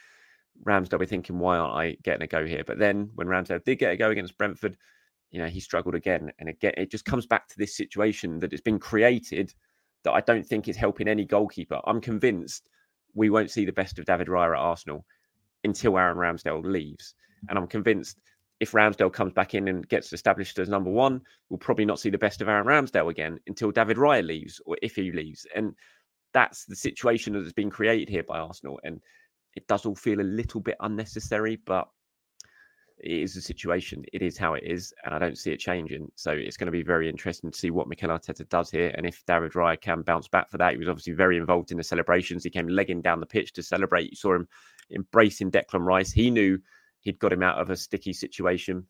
Ramsdale 0.65 1.01
be 1.01 1.07
thinking, 1.07 1.39
why 1.39 1.57
aren't 1.57 1.75
I 1.75 1.97
getting 2.03 2.23
a 2.23 2.27
go 2.27 2.45
here? 2.45 2.63
But 2.67 2.79
then 2.79 3.11
when 3.15 3.27
Ramsdale 3.27 3.65
did 3.65 3.79
get 3.79 3.93
a 3.93 3.97
go 3.97 4.11
against 4.11 4.39
Brentford, 4.39 4.77
you 5.31 5.41
know, 5.41 5.49
he 5.49 5.61
struggled 5.61 5.95
again. 5.95 6.31
And 6.39 6.49
again, 6.49 6.75
it 6.77 6.91
just 6.91 7.05
comes 7.05 7.27
back 7.27 7.49
to 7.49 7.59
this 7.59 7.77
situation 7.77 8.39
that 8.41 8.53
it's 8.53 8.63
been 8.63 8.79
created 8.79 9.55
that 10.05 10.13
I 10.13 10.21
don't 10.21 10.47
think 10.47 10.69
is 10.69 10.77
helping 10.77 11.09
any 11.09 11.25
goalkeeper. 11.25 11.81
I'm 11.85 12.01
convinced 12.01 12.69
we 13.15 13.31
won't 13.31 13.51
see 13.51 13.65
the 13.65 13.73
best 13.73 13.99
of 13.99 14.05
David 14.05 14.29
Raya 14.29 14.53
at 14.53 14.61
Arsenal 14.61 15.05
until 15.65 15.97
Aaron 15.97 16.19
Ramsdale 16.19 16.65
leaves. 16.65 17.15
And 17.49 17.59
I'm 17.59 17.67
convinced 17.67 18.21
if 18.61 18.73
Ramsdale 18.73 19.13
comes 19.13 19.33
back 19.33 19.55
in 19.55 19.69
and 19.69 19.89
gets 19.89 20.13
established 20.13 20.59
as 20.59 20.69
number 20.69 20.91
one, 20.91 21.21
we'll 21.49 21.59
probably 21.59 21.85
not 21.85 21.99
see 21.99 22.11
the 22.11 22.19
best 22.19 22.41
of 22.41 22.49
Aaron 22.49 22.67
Ramsdale 22.67 23.11
again 23.11 23.39
until 23.47 23.71
David 23.71 23.97
Raya 23.97 24.25
leaves 24.25 24.61
or 24.67 24.77
if 24.83 24.95
he 24.95 25.13
leaves. 25.13 25.47
And 25.55 25.75
that's 26.33 26.65
the 26.65 26.77
situation 26.77 27.33
that 27.35 27.43
has 27.43 27.53
been 27.53 27.71
created 27.71 28.09
here 28.09 28.23
by 28.23 28.39
Arsenal. 28.39 28.81
And 28.85 29.01
it 29.55 29.67
does 29.67 29.85
all 29.85 29.95
feel 29.95 30.21
a 30.21 30.23
little 30.23 30.61
bit 30.61 30.77
unnecessary, 30.81 31.61
but 31.65 31.89
it 32.99 33.11
is 33.13 33.35
the 33.35 33.41
situation. 33.41 34.05
It 34.13 34.23
is 34.23 34.39
how 34.39 34.55
it 34.55 34.63
is, 34.65 34.95
and 35.05 35.15
I 35.15 35.19
don't 35.19 35.37
see 35.37 35.51
it 35.51 35.59
changing. 35.59 36.11
So 36.15 36.31
it's 36.31 36.57
going 36.57 36.67
to 36.67 36.73
be 36.73 36.83
very 36.83 37.09
interesting 37.09 37.51
to 37.51 37.59
see 37.59 37.71
what 37.71 37.89
Mikel 37.89 38.11
Arteta 38.11 38.49
does 38.49 38.71
here, 38.71 38.95
and 38.97 39.05
if 39.05 39.23
David 39.27 39.53
Raya 39.53 39.81
can 39.81 40.03
bounce 40.03 40.29
back 40.29 40.51
for 40.51 40.59
that. 40.59 40.73
He 40.73 40.79
was 40.79 40.89
obviously 40.89 41.13
very 41.13 41.37
involved 41.37 41.73
in 41.73 41.77
the 41.77 41.85
celebrations. 41.85 42.45
He 42.45 42.51
came 42.51 42.69
legging 42.69 43.03
down 43.03 43.21
the 43.21 43.27
pitch 43.27 43.53
to 43.55 43.63
celebrate. 43.63 44.11
You 44.11 44.17
saw 44.17 44.35
him 44.37 44.49
embracing 44.91 45.51
Declan 45.51 45.85
Rice. 45.85 46.13
He 46.13 46.31
knew 46.31 46.59
he'd 47.01 47.19
got 47.19 47.33
him 47.33 47.43
out 47.43 47.59
of 47.59 47.71
a 47.71 47.77
sticky 47.77 48.13
situation. 48.13 48.87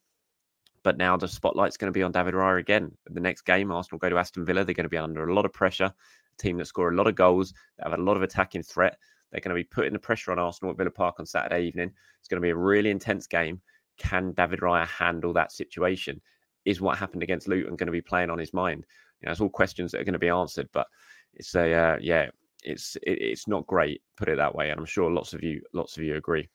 But 0.84 0.98
now 0.98 1.16
the 1.16 1.28
spotlight's 1.28 1.76
going 1.76 1.92
to 1.92 1.96
be 1.96 2.02
on 2.02 2.12
David 2.12 2.34
Raya 2.34 2.58
again. 2.58 2.90
The 3.06 3.20
next 3.20 3.42
game, 3.42 3.70
Arsenal 3.70 3.98
go 3.98 4.10
to 4.10 4.18
Aston 4.18 4.44
Villa. 4.44 4.64
They're 4.64 4.74
going 4.74 4.84
to 4.84 4.90
be 4.90 4.98
under 4.98 5.28
a 5.28 5.34
lot 5.34 5.46
of 5.46 5.52
pressure 5.52 5.94
team 6.38 6.58
that 6.58 6.66
score 6.66 6.90
a 6.90 6.96
lot 6.96 7.06
of 7.06 7.14
goals, 7.14 7.54
that 7.78 7.88
have 7.88 7.98
a 7.98 8.02
lot 8.02 8.16
of 8.16 8.22
attacking 8.22 8.62
threat. 8.62 8.96
They're 9.30 9.40
going 9.40 9.56
to 9.56 9.60
be 9.60 9.64
putting 9.64 9.92
the 9.92 9.98
pressure 9.98 10.32
on 10.32 10.38
Arsenal 10.38 10.72
at 10.72 10.76
Villa 10.76 10.90
Park 10.90 11.16
on 11.18 11.26
Saturday 11.26 11.66
evening. 11.66 11.90
It's 12.18 12.28
going 12.28 12.40
to 12.40 12.44
be 12.44 12.50
a 12.50 12.56
really 12.56 12.90
intense 12.90 13.26
game. 13.26 13.60
Can 13.96 14.32
David 14.32 14.60
Raya 14.60 14.86
handle 14.86 15.32
that 15.32 15.52
situation? 15.52 16.20
Is 16.64 16.80
what 16.80 16.98
happened 16.98 17.22
against 17.22 17.48
Luton 17.48 17.76
going 17.76 17.86
to 17.86 17.92
be 17.92 18.02
playing 18.02 18.30
on 18.30 18.38
his 18.38 18.52
mind? 18.52 18.84
You 19.20 19.26
know, 19.26 19.32
it's 19.32 19.40
all 19.40 19.48
questions 19.48 19.92
that 19.92 20.00
are 20.00 20.04
going 20.04 20.12
to 20.12 20.18
be 20.18 20.28
answered, 20.28 20.68
but 20.72 20.86
it's 21.34 21.54
a 21.54 21.72
uh, 21.72 21.96
yeah, 22.00 22.28
it's 22.62 22.96
it, 22.96 23.18
it's 23.20 23.48
not 23.48 23.66
great. 23.66 24.02
Put 24.16 24.28
it 24.28 24.36
that 24.36 24.54
way, 24.54 24.70
and 24.70 24.78
I'm 24.78 24.86
sure 24.86 25.10
lots 25.10 25.32
of 25.32 25.42
you 25.42 25.60
lots 25.72 25.96
of 25.96 26.04
you 26.04 26.16
agree. 26.16 26.48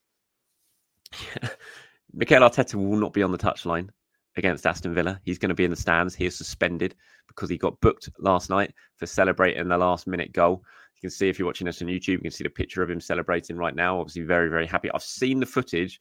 Mikel 2.13 2.41
Arteta 2.41 2.75
will 2.75 2.97
not 2.97 3.13
be 3.13 3.23
on 3.23 3.31
the 3.31 3.37
touchline 3.37 3.89
against 4.37 4.65
Aston 4.65 4.93
Villa. 4.93 5.19
He's 5.23 5.37
going 5.37 5.49
to 5.49 5.55
be 5.55 5.65
in 5.65 5.71
the 5.71 5.77
stands. 5.77 6.15
He 6.15 6.25
is 6.25 6.37
suspended 6.37 6.95
because 7.27 7.49
he 7.49 7.57
got 7.57 7.79
booked 7.81 8.09
last 8.19 8.49
night 8.49 8.73
for 8.97 9.05
celebrating 9.05 9.67
the 9.67 9.77
last 9.77 10.07
minute 10.07 10.33
goal. 10.33 10.63
You 10.95 11.01
can 11.01 11.09
see 11.09 11.29
if 11.29 11.37
you're 11.37 11.45
watching 11.45 11.67
us 11.67 11.81
on 11.81 11.87
YouTube, 11.87 12.07
you 12.07 12.19
can 12.19 12.31
see 12.31 12.43
the 12.43 12.49
picture 12.49 12.81
of 12.81 12.89
him 12.89 12.99
celebrating 12.99 13.57
right 13.57 13.75
now. 13.75 13.99
Obviously, 13.99 14.23
very, 14.23 14.49
very 14.49 14.65
happy. 14.65 14.89
I've 14.91 15.03
seen 15.03 15.39
the 15.39 15.45
footage. 15.45 15.99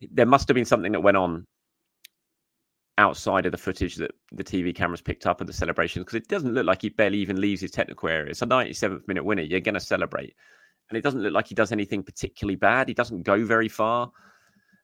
There 0.00 0.26
must 0.26 0.46
have 0.48 0.54
been 0.54 0.64
something 0.64 0.92
that 0.92 1.00
went 1.00 1.16
on 1.16 1.46
outside 2.98 3.46
of 3.46 3.52
the 3.52 3.58
footage 3.58 3.96
that 3.96 4.10
the 4.32 4.44
TV 4.44 4.74
cameras 4.74 5.00
picked 5.00 5.26
up 5.26 5.40
of 5.40 5.46
the 5.46 5.52
celebrations 5.52 6.04
because 6.04 6.16
it 6.16 6.28
doesn't 6.28 6.54
look 6.54 6.66
like 6.66 6.82
he 6.82 6.88
barely 6.90 7.18
even 7.18 7.40
leaves 7.40 7.60
his 7.60 7.70
technical 7.70 8.08
area. 8.08 8.30
It's 8.30 8.42
a 8.42 8.46
97th 8.46 9.06
minute 9.08 9.24
winner. 9.24 9.42
You're 9.42 9.60
going 9.60 9.74
to 9.74 9.80
celebrate. 9.80 10.34
And 10.90 10.96
it 10.96 11.02
doesn't 11.02 11.22
look 11.22 11.32
like 11.32 11.46
he 11.46 11.54
does 11.54 11.72
anything 11.72 12.02
particularly 12.02 12.56
bad. 12.56 12.88
He 12.88 12.94
doesn't 12.94 13.22
go 13.22 13.44
very 13.44 13.68
far. 13.68 14.10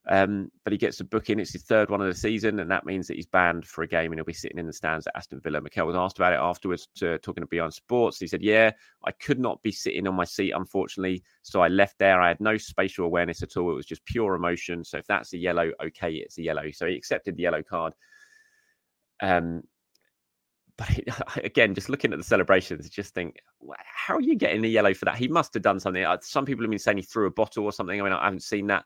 Um, 0.07 0.51
but 0.65 0.73
he 0.73 0.79
gets 0.79 1.01
a 1.01 1.05
booking. 1.05 1.41
It's 1.41 1.53
his 1.53 1.63
third 1.63 1.89
one 1.89 2.03
of 2.03 2.07
the 2.07 2.15
season, 2.15 2.61
and 2.61 2.71
that 2.71 2.85
means 2.85 3.07
that 3.07 3.17
he's 3.17 3.27
banned 3.27 3.67
for 3.67 3.83
a 3.83 3.89
game 3.89 4.13
and 4.13 4.19
he'll 4.19 4.25
be 4.25 4.35
sitting 4.35 4.59
in 4.59 4.67
the 4.67 4.73
stands 4.73 5.07
at 5.07 5.17
Aston 5.17 5.41
Villa. 5.41 5.63
Mikel 5.63 5.87
was 5.87 5.97
asked 5.97 6.19
about 6.19 6.35
it 6.35 6.41
afterwards, 6.41 6.89
to, 6.97 7.19
talking 7.21 7.43
to 7.43 7.49
Beyond 7.49 7.73
Sports. 7.73 8.19
He 8.19 8.27
said, 8.27 8.43
Yeah, 8.43 8.73
I 9.05 9.13
could 9.13 9.39
not 9.39 9.63
be 9.63 9.73
sitting 9.73 10.07
on 10.07 10.15
my 10.15 10.25
seat, 10.25 10.53
unfortunately. 10.53 11.23
So 11.43 11.63
I 11.63 11.69
left 11.69 11.99
there. 11.99 12.21
I 12.21 12.29
had 12.29 12.41
no 12.41 12.59
spatial 12.59 13.07
awareness 13.07 13.43
at 13.43 13.57
all. 13.57 13.71
It 13.71 13.77
was 13.77 13.87
just 13.87 14.05
pure 14.05 14.35
emotion. 14.35 14.85
So 14.85 14.99
if 14.99 15.07
that's 15.07 15.33
a 15.33 15.39
yellow, 15.39 15.73
okay, 15.83 16.13
it's 16.13 16.37
a 16.37 16.43
yellow. 16.43 16.71
So 16.71 16.87
he 16.87 16.97
accepted 16.97 17.37
the 17.37 17.43
yellow 17.43 17.63
card. 17.63 17.95
Um, 19.23 19.63
but 20.77 20.89
again, 21.43 21.75
just 21.75 21.89
looking 21.89 22.13
at 22.13 22.19
the 22.19 22.25
celebrations, 22.25 22.91
just 22.91 23.15
think, 23.15 23.37
how 23.79 24.17
are 24.17 24.21
you 24.21 24.37
getting 24.37 24.61
the 24.61 24.69
yellow 24.69 24.93
for 24.93 25.07
that? 25.07 25.17
He 25.17 25.29
must 25.29 25.55
have 25.55 25.63
done 25.63 25.81
something. 25.81 26.05
Some 26.21 26.45
people 26.45 26.63
have 26.63 26.71
been 26.71 26.79
saying 26.79 26.99
he 26.99 27.03
threw 27.03 27.27
a 27.27 27.31
bottle 27.31 27.65
or 27.65 27.73
something. 27.73 27.99
I 27.99 28.05
mean, 28.05 28.13
I 28.13 28.25
haven't 28.25 28.43
seen 28.43 28.67
that. 28.67 28.85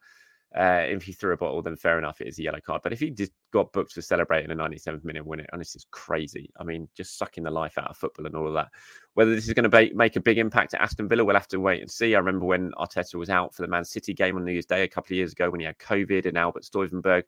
Uh, 0.56 0.82
if 0.86 1.02
he 1.02 1.12
threw 1.12 1.34
a 1.34 1.36
bottle, 1.36 1.60
then 1.60 1.76
fair 1.76 1.98
enough, 1.98 2.22
it 2.22 2.26
is 2.26 2.38
a 2.38 2.42
yellow 2.42 2.60
card. 2.60 2.80
But 2.82 2.94
if 2.94 3.00
he 3.00 3.10
just 3.10 3.32
got 3.52 3.70
booked 3.72 3.92
for 3.92 4.00
celebrating 4.00 4.50
a 4.50 4.54
97th 4.54 5.04
minute 5.04 5.26
win, 5.26 5.40
it, 5.40 5.50
this 5.58 5.76
is 5.76 5.86
crazy. 5.90 6.50
I 6.58 6.64
mean, 6.64 6.88
just 6.96 7.18
sucking 7.18 7.44
the 7.44 7.50
life 7.50 7.76
out 7.76 7.90
of 7.90 7.98
football 7.98 8.24
and 8.24 8.34
all 8.34 8.48
of 8.48 8.54
that. 8.54 8.68
Whether 9.12 9.34
this 9.34 9.46
is 9.46 9.52
going 9.52 9.70
to 9.70 9.94
make 9.94 10.16
a 10.16 10.20
big 10.20 10.38
impact 10.38 10.72
at 10.72 10.80
Aston 10.80 11.06
Villa, 11.06 11.24
we'll 11.24 11.36
have 11.36 11.48
to 11.48 11.60
wait 11.60 11.82
and 11.82 11.90
see. 11.90 12.14
I 12.14 12.18
remember 12.18 12.46
when 12.46 12.72
Arteta 12.78 13.16
was 13.16 13.28
out 13.28 13.54
for 13.54 13.60
the 13.60 13.68
Man 13.68 13.84
City 13.84 14.14
game 14.14 14.36
on 14.36 14.44
New 14.44 14.52
Year's 14.52 14.64
Day 14.64 14.84
a 14.84 14.88
couple 14.88 15.12
of 15.12 15.18
years 15.18 15.32
ago 15.32 15.50
when 15.50 15.60
he 15.60 15.66
had 15.66 15.78
COVID 15.78 16.24
and 16.24 16.38
Albert 16.38 16.64
Stuivenberg 16.64 17.24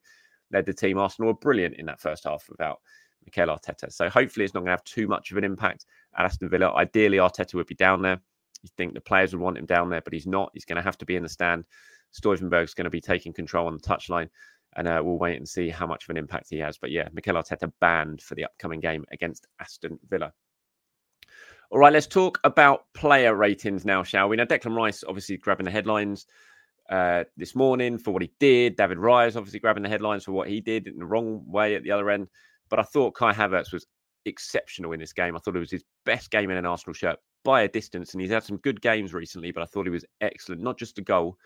led 0.51 0.65
the 0.65 0.73
team. 0.73 0.97
Arsenal 0.97 1.33
were 1.33 1.39
brilliant 1.39 1.77
in 1.77 1.87
that 1.87 2.01
first 2.01 2.25
half 2.25 2.49
without 2.49 2.81
Mikel 3.25 3.55
Arteta. 3.55 3.93
So 3.93 4.09
hopefully 4.09 4.45
it's 4.45 4.55
not 4.55 4.61
going 4.61 4.69
to 4.69 4.73
have 4.73 4.85
too 4.85 5.07
much 5.07 5.31
of 5.31 5.37
an 5.37 5.45
impact 5.45 5.85
at 6.17 6.25
Aston 6.25 6.49
Villa. 6.49 6.73
Ideally, 6.75 7.19
Arteta 7.19 7.55
would 7.55 7.67
be 7.67 7.75
down 7.75 8.01
there. 8.01 8.21
You 8.63 8.71
think 8.77 8.95
the 8.95 9.01
players 9.01 9.35
would 9.35 9.43
want 9.43 9.59
him 9.59 9.67
down 9.67 9.89
there, 9.89 10.03
but 10.03 10.13
he's 10.13 10.27
not. 10.27 10.51
He's 10.55 10.65
going 10.65 10.77
to 10.77 10.83
have 10.83 10.99
to 10.99 11.07
be 11.07 11.17
in 11.17 11.23
the 11.23 11.29
stand. 11.29 11.65
Stuivenberg's 12.13 12.75
going 12.75 12.85
to 12.85 12.91
be 12.91 13.01
taking 13.01 13.33
control 13.33 13.67
on 13.67 13.75
the 13.75 13.83
touchline, 13.83 14.29
and 14.77 14.89
uh, 14.89 15.01
we'll 15.05 15.19
wait 15.19 15.37
and 15.37 15.49
see 15.49 15.69
how 15.69 15.87
much 15.87 16.05
of 16.05 16.11
an 16.11 16.17
impact 16.17 16.49
he 16.51 16.59
has. 16.59 16.79
But 16.79 16.91
yeah, 16.91 17.09
Mikel 17.13 17.35
Arteta 17.35 17.73
banned 17.81 18.23
for 18.23 18.35
the 18.35 18.45
upcoming 18.45 18.81
game 18.81 19.05
against 19.13 19.47
Aston 19.61 19.99
Villa. 20.09 20.33
All 21.71 21.79
right, 21.79 21.93
let's 21.93 22.09
talk 22.09 22.41
about 22.43 22.85
player 22.95 23.35
ratings 23.35 23.85
now, 23.85 24.03
shall 24.03 24.29
we? 24.29 24.37
Now, 24.37 24.45
Declan 24.45 24.75
Rice 24.75 25.05
obviously 25.07 25.37
grabbing 25.37 25.67
the 25.67 25.71
headlines 25.71 26.27
uh, 26.91 27.23
this 27.37 27.55
morning 27.55 27.97
for 27.97 28.11
what 28.11 28.23
he 28.23 28.33
did. 28.41 28.75
David 28.75 28.99
is 28.99 29.37
obviously 29.37 29.61
grabbing 29.61 29.85
the 29.85 29.89
headlines 29.89 30.25
for 30.25 30.33
what 30.33 30.49
he 30.49 30.61
did 30.61 30.89
in 30.89 30.99
the 30.99 31.07
wrong 31.07 31.45
way 31.47 31.77
at 31.77 31.85
the 31.85 31.93
other 31.93 32.11
end. 32.11 32.27
But 32.69 32.81
I 32.81 32.83
thought 32.83 33.15
Kai 33.15 33.33
Havertz 33.33 33.73
was 33.73 33.87
exceptional 34.25 34.93
in 34.93 35.01
this 35.01 35.13
game. 35.13 35.37
I 35.37 35.39
thought 35.39 35.55
it 35.55 35.61
was 35.61 35.71
his 35.71 35.85
best 36.05 36.33
game 36.33 36.51
in 36.51 36.57
an 36.57 36.67
Arsenal 36.67 36.95
shirt 36.95 37.19
by 37.45 37.63
a 37.63 37.69
distance, 37.69 38.13
and 38.13 38.21
he's 38.21 38.31
had 38.31 38.43
some 38.43 38.59
good 38.59 38.81
games 38.83 39.15
recently. 39.15 39.53
But 39.53 39.63
I 39.63 39.67
thought 39.67 39.87
he 39.87 39.91
was 39.91 40.05
excellent. 40.21 40.63
Not 40.63 40.79
just 40.79 40.99
a 40.99 41.03
goal, 41.03 41.39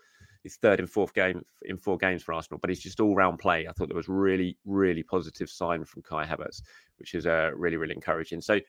his 0.45 0.55
third 0.57 0.79
and 0.79 0.89
fourth 0.89 1.13
game 1.13 1.41
in 1.63 1.77
four 1.77 1.97
games 1.97 2.23
for 2.23 2.33
Arsenal, 2.33 2.59
but 2.61 2.69
he's 2.69 2.79
just 2.79 2.99
all 2.99 3.15
round 3.15 3.39
play. 3.39 3.67
I 3.67 3.73
thought 3.73 3.89
there 3.89 3.97
was 3.97 4.07
really, 4.07 4.57
really 4.63 5.03
positive 5.03 5.49
sign 5.49 5.83
from 5.83 6.03
Kai 6.03 6.25
Havertz, 6.25 6.61
which 6.97 7.13
is 7.13 7.25
uh, 7.25 7.51
really, 7.55 7.77
really 7.77 7.95
encouraging. 7.95 8.41
So, 8.41 8.59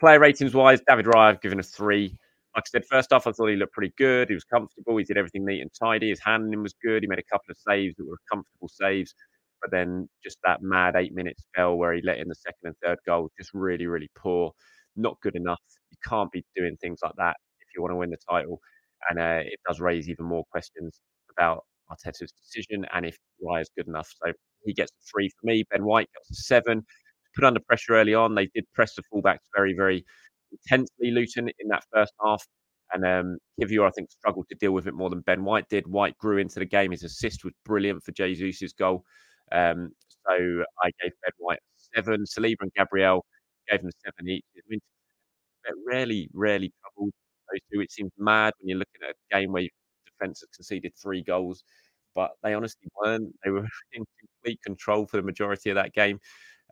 player 0.00 0.18
ratings 0.18 0.54
wise, 0.54 0.80
David 0.88 1.06
Raya 1.06 1.28
I've 1.28 1.40
given 1.40 1.60
a 1.60 1.62
three. 1.62 2.16
Like 2.56 2.64
I 2.66 2.70
said, 2.70 2.84
first 2.86 3.12
off, 3.12 3.28
I 3.28 3.32
thought 3.32 3.46
he 3.46 3.56
looked 3.56 3.74
pretty 3.74 3.92
good. 3.96 4.28
He 4.28 4.34
was 4.34 4.44
comfortable. 4.44 4.96
He 4.96 5.04
did 5.04 5.16
everything 5.16 5.44
neat 5.44 5.60
and 5.60 5.70
tidy. 5.72 6.08
His 6.08 6.18
handling 6.18 6.62
was 6.64 6.74
good. 6.82 7.02
He 7.04 7.06
made 7.06 7.20
a 7.20 7.30
couple 7.30 7.50
of 7.50 7.56
saves 7.56 7.94
that 7.96 8.08
were 8.08 8.18
comfortable 8.28 8.68
saves 8.68 9.14
but 9.60 9.70
then 9.70 10.08
just 10.24 10.38
that 10.44 10.62
mad 10.62 10.96
eight 10.96 11.14
minute 11.14 11.38
spell 11.38 11.76
where 11.76 11.92
he 11.92 12.00
let 12.02 12.18
in 12.18 12.28
the 12.28 12.34
second 12.34 12.60
and 12.64 12.74
third 12.82 12.98
goal, 13.06 13.30
just 13.38 13.50
really, 13.52 13.86
really 13.86 14.10
poor, 14.16 14.52
not 14.96 15.20
good 15.22 15.36
enough. 15.36 15.60
You 15.90 15.98
can't 16.06 16.32
be 16.32 16.44
doing 16.56 16.76
things 16.78 17.00
like 17.02 17.14
that 17.16 17.36
if 17.60 17.68
you 17.74 17.82
want 17.82 17.92
to 17.92 17.96
win 17.96 18.10
the 18.10 18.18
title. 18.28 18.60
And 19.08 19.18
uh, 19.18 19.42
it 19.44 19.60
does 19.66 19.80
raise 19.80 20.08
even 20.08 20.26
more 20.26 20.44
questions 20.50 21.00
about 21.36 21.64
Arteta's 21.90 22.32
decision 22.32 22.86
and 22.94 23.06
if 23.06 23.16
Raya's 23.42 23.70
good 23.76 23.88
enough. 23.88 24.08
So 24.24 24.32
he 24.64 24.72
gets 24.72 24.90
a 24.92 25.02
three 25.12 25.28
for 25.28 25.46
me. 25.46 25.64
Ben 25.70 25.84
White 25.84 26.08
gets 26.14 26.30
a 26.30 26.42
seven. 26.42 26.84
Put 27.34 27.44
under 27.44 27.60
pressure 27.60 27.94
early 27.94 28.14
on. 28.14 28.34
They 28.34 28.48
did 28.54 28.64
press 28.74 28.94
the 28.94 29.02
fullbacks 29.12 29.46
very, 29.54 29.74
very 29.74 30.04
intensely, 30.52 31.10
Luton, 31.10 31.48
in 31.58 31.68
that 31.68 31.84
first 31.92 32.12
half. 32.24 32.44
And 32.92 33.06
um, 33.06 33.38
Kiwior, 33.60 33.86
I 33.86 33.90
think, 33.90 34.10
struggled 34.10 34.46
to 34.48 34.56
deal 34.56 34.72
with 34.72 34.88
it 34.88 34.94
more 34.94 35.10
than 35.10 35.20
Ben 35.20 35.44
White 35.44 35.68
did. 35.68 35.86
White 35.86 36.18
grew 36.18 36.38
into 36.38 36.58
the 36.58 36.64
game. 36.64 36.90
His 36.90 37.04
assist 37.04 37.44
was 37.44 37.52
brilliant 37.64 38.02
for 38.02 38.10
Jesus' 38.12 38.72
goal. 38.72 39.04
Um, 39.52 39.90
so 40.26 40.32
I 40.82 40.90
gave 41.00 41.12
Ben 41.22 41.32
White 41.38 41.60
seven. 41.94 42.24
Saliba 42.24 42.56
and 42.62 42.72
Gabriel 42.76 43.24
gave 43.70 43.82
them 43.82 43.90
seven 44.04 44.28
each. 44.28 44.44
I 44.56 44.60
mean, 44.68 44.80
rarely, 45.86 46.28
rarely 46.32 46.72
troubled 46.82 47.12
those 47.50 47.60
two. 47.72 47.80
It 47.80 47.92
seems 47.92 48.10
mad 48.18 48.54
when 48.58 48.68
you're 48.68 48.78
looking 48.78 49.02
at 49.08 49.10
a 49.10 49.38
game 49.38 49.52
where 49.52 49.62
defence 50.20 50.40
has 50.40 50.48
conceded 50.54 50.92
three 51.00 51.22
goals, 51.22 51.64
but 52.14 52.32
they 52.42 52.54
honestly 52.54 52.88
weren't. 53.00 53.34
They 53.44 53.50
were 53.50 53.66
in 53.92 54.04
complete 54.20 54.60
control 54.64 55.06
for 55.06 55.16
the 55.16 55.22
majority 55.22 55.70
of 55.70 55.76
that 55.76 55.92
game. 55.92 56.18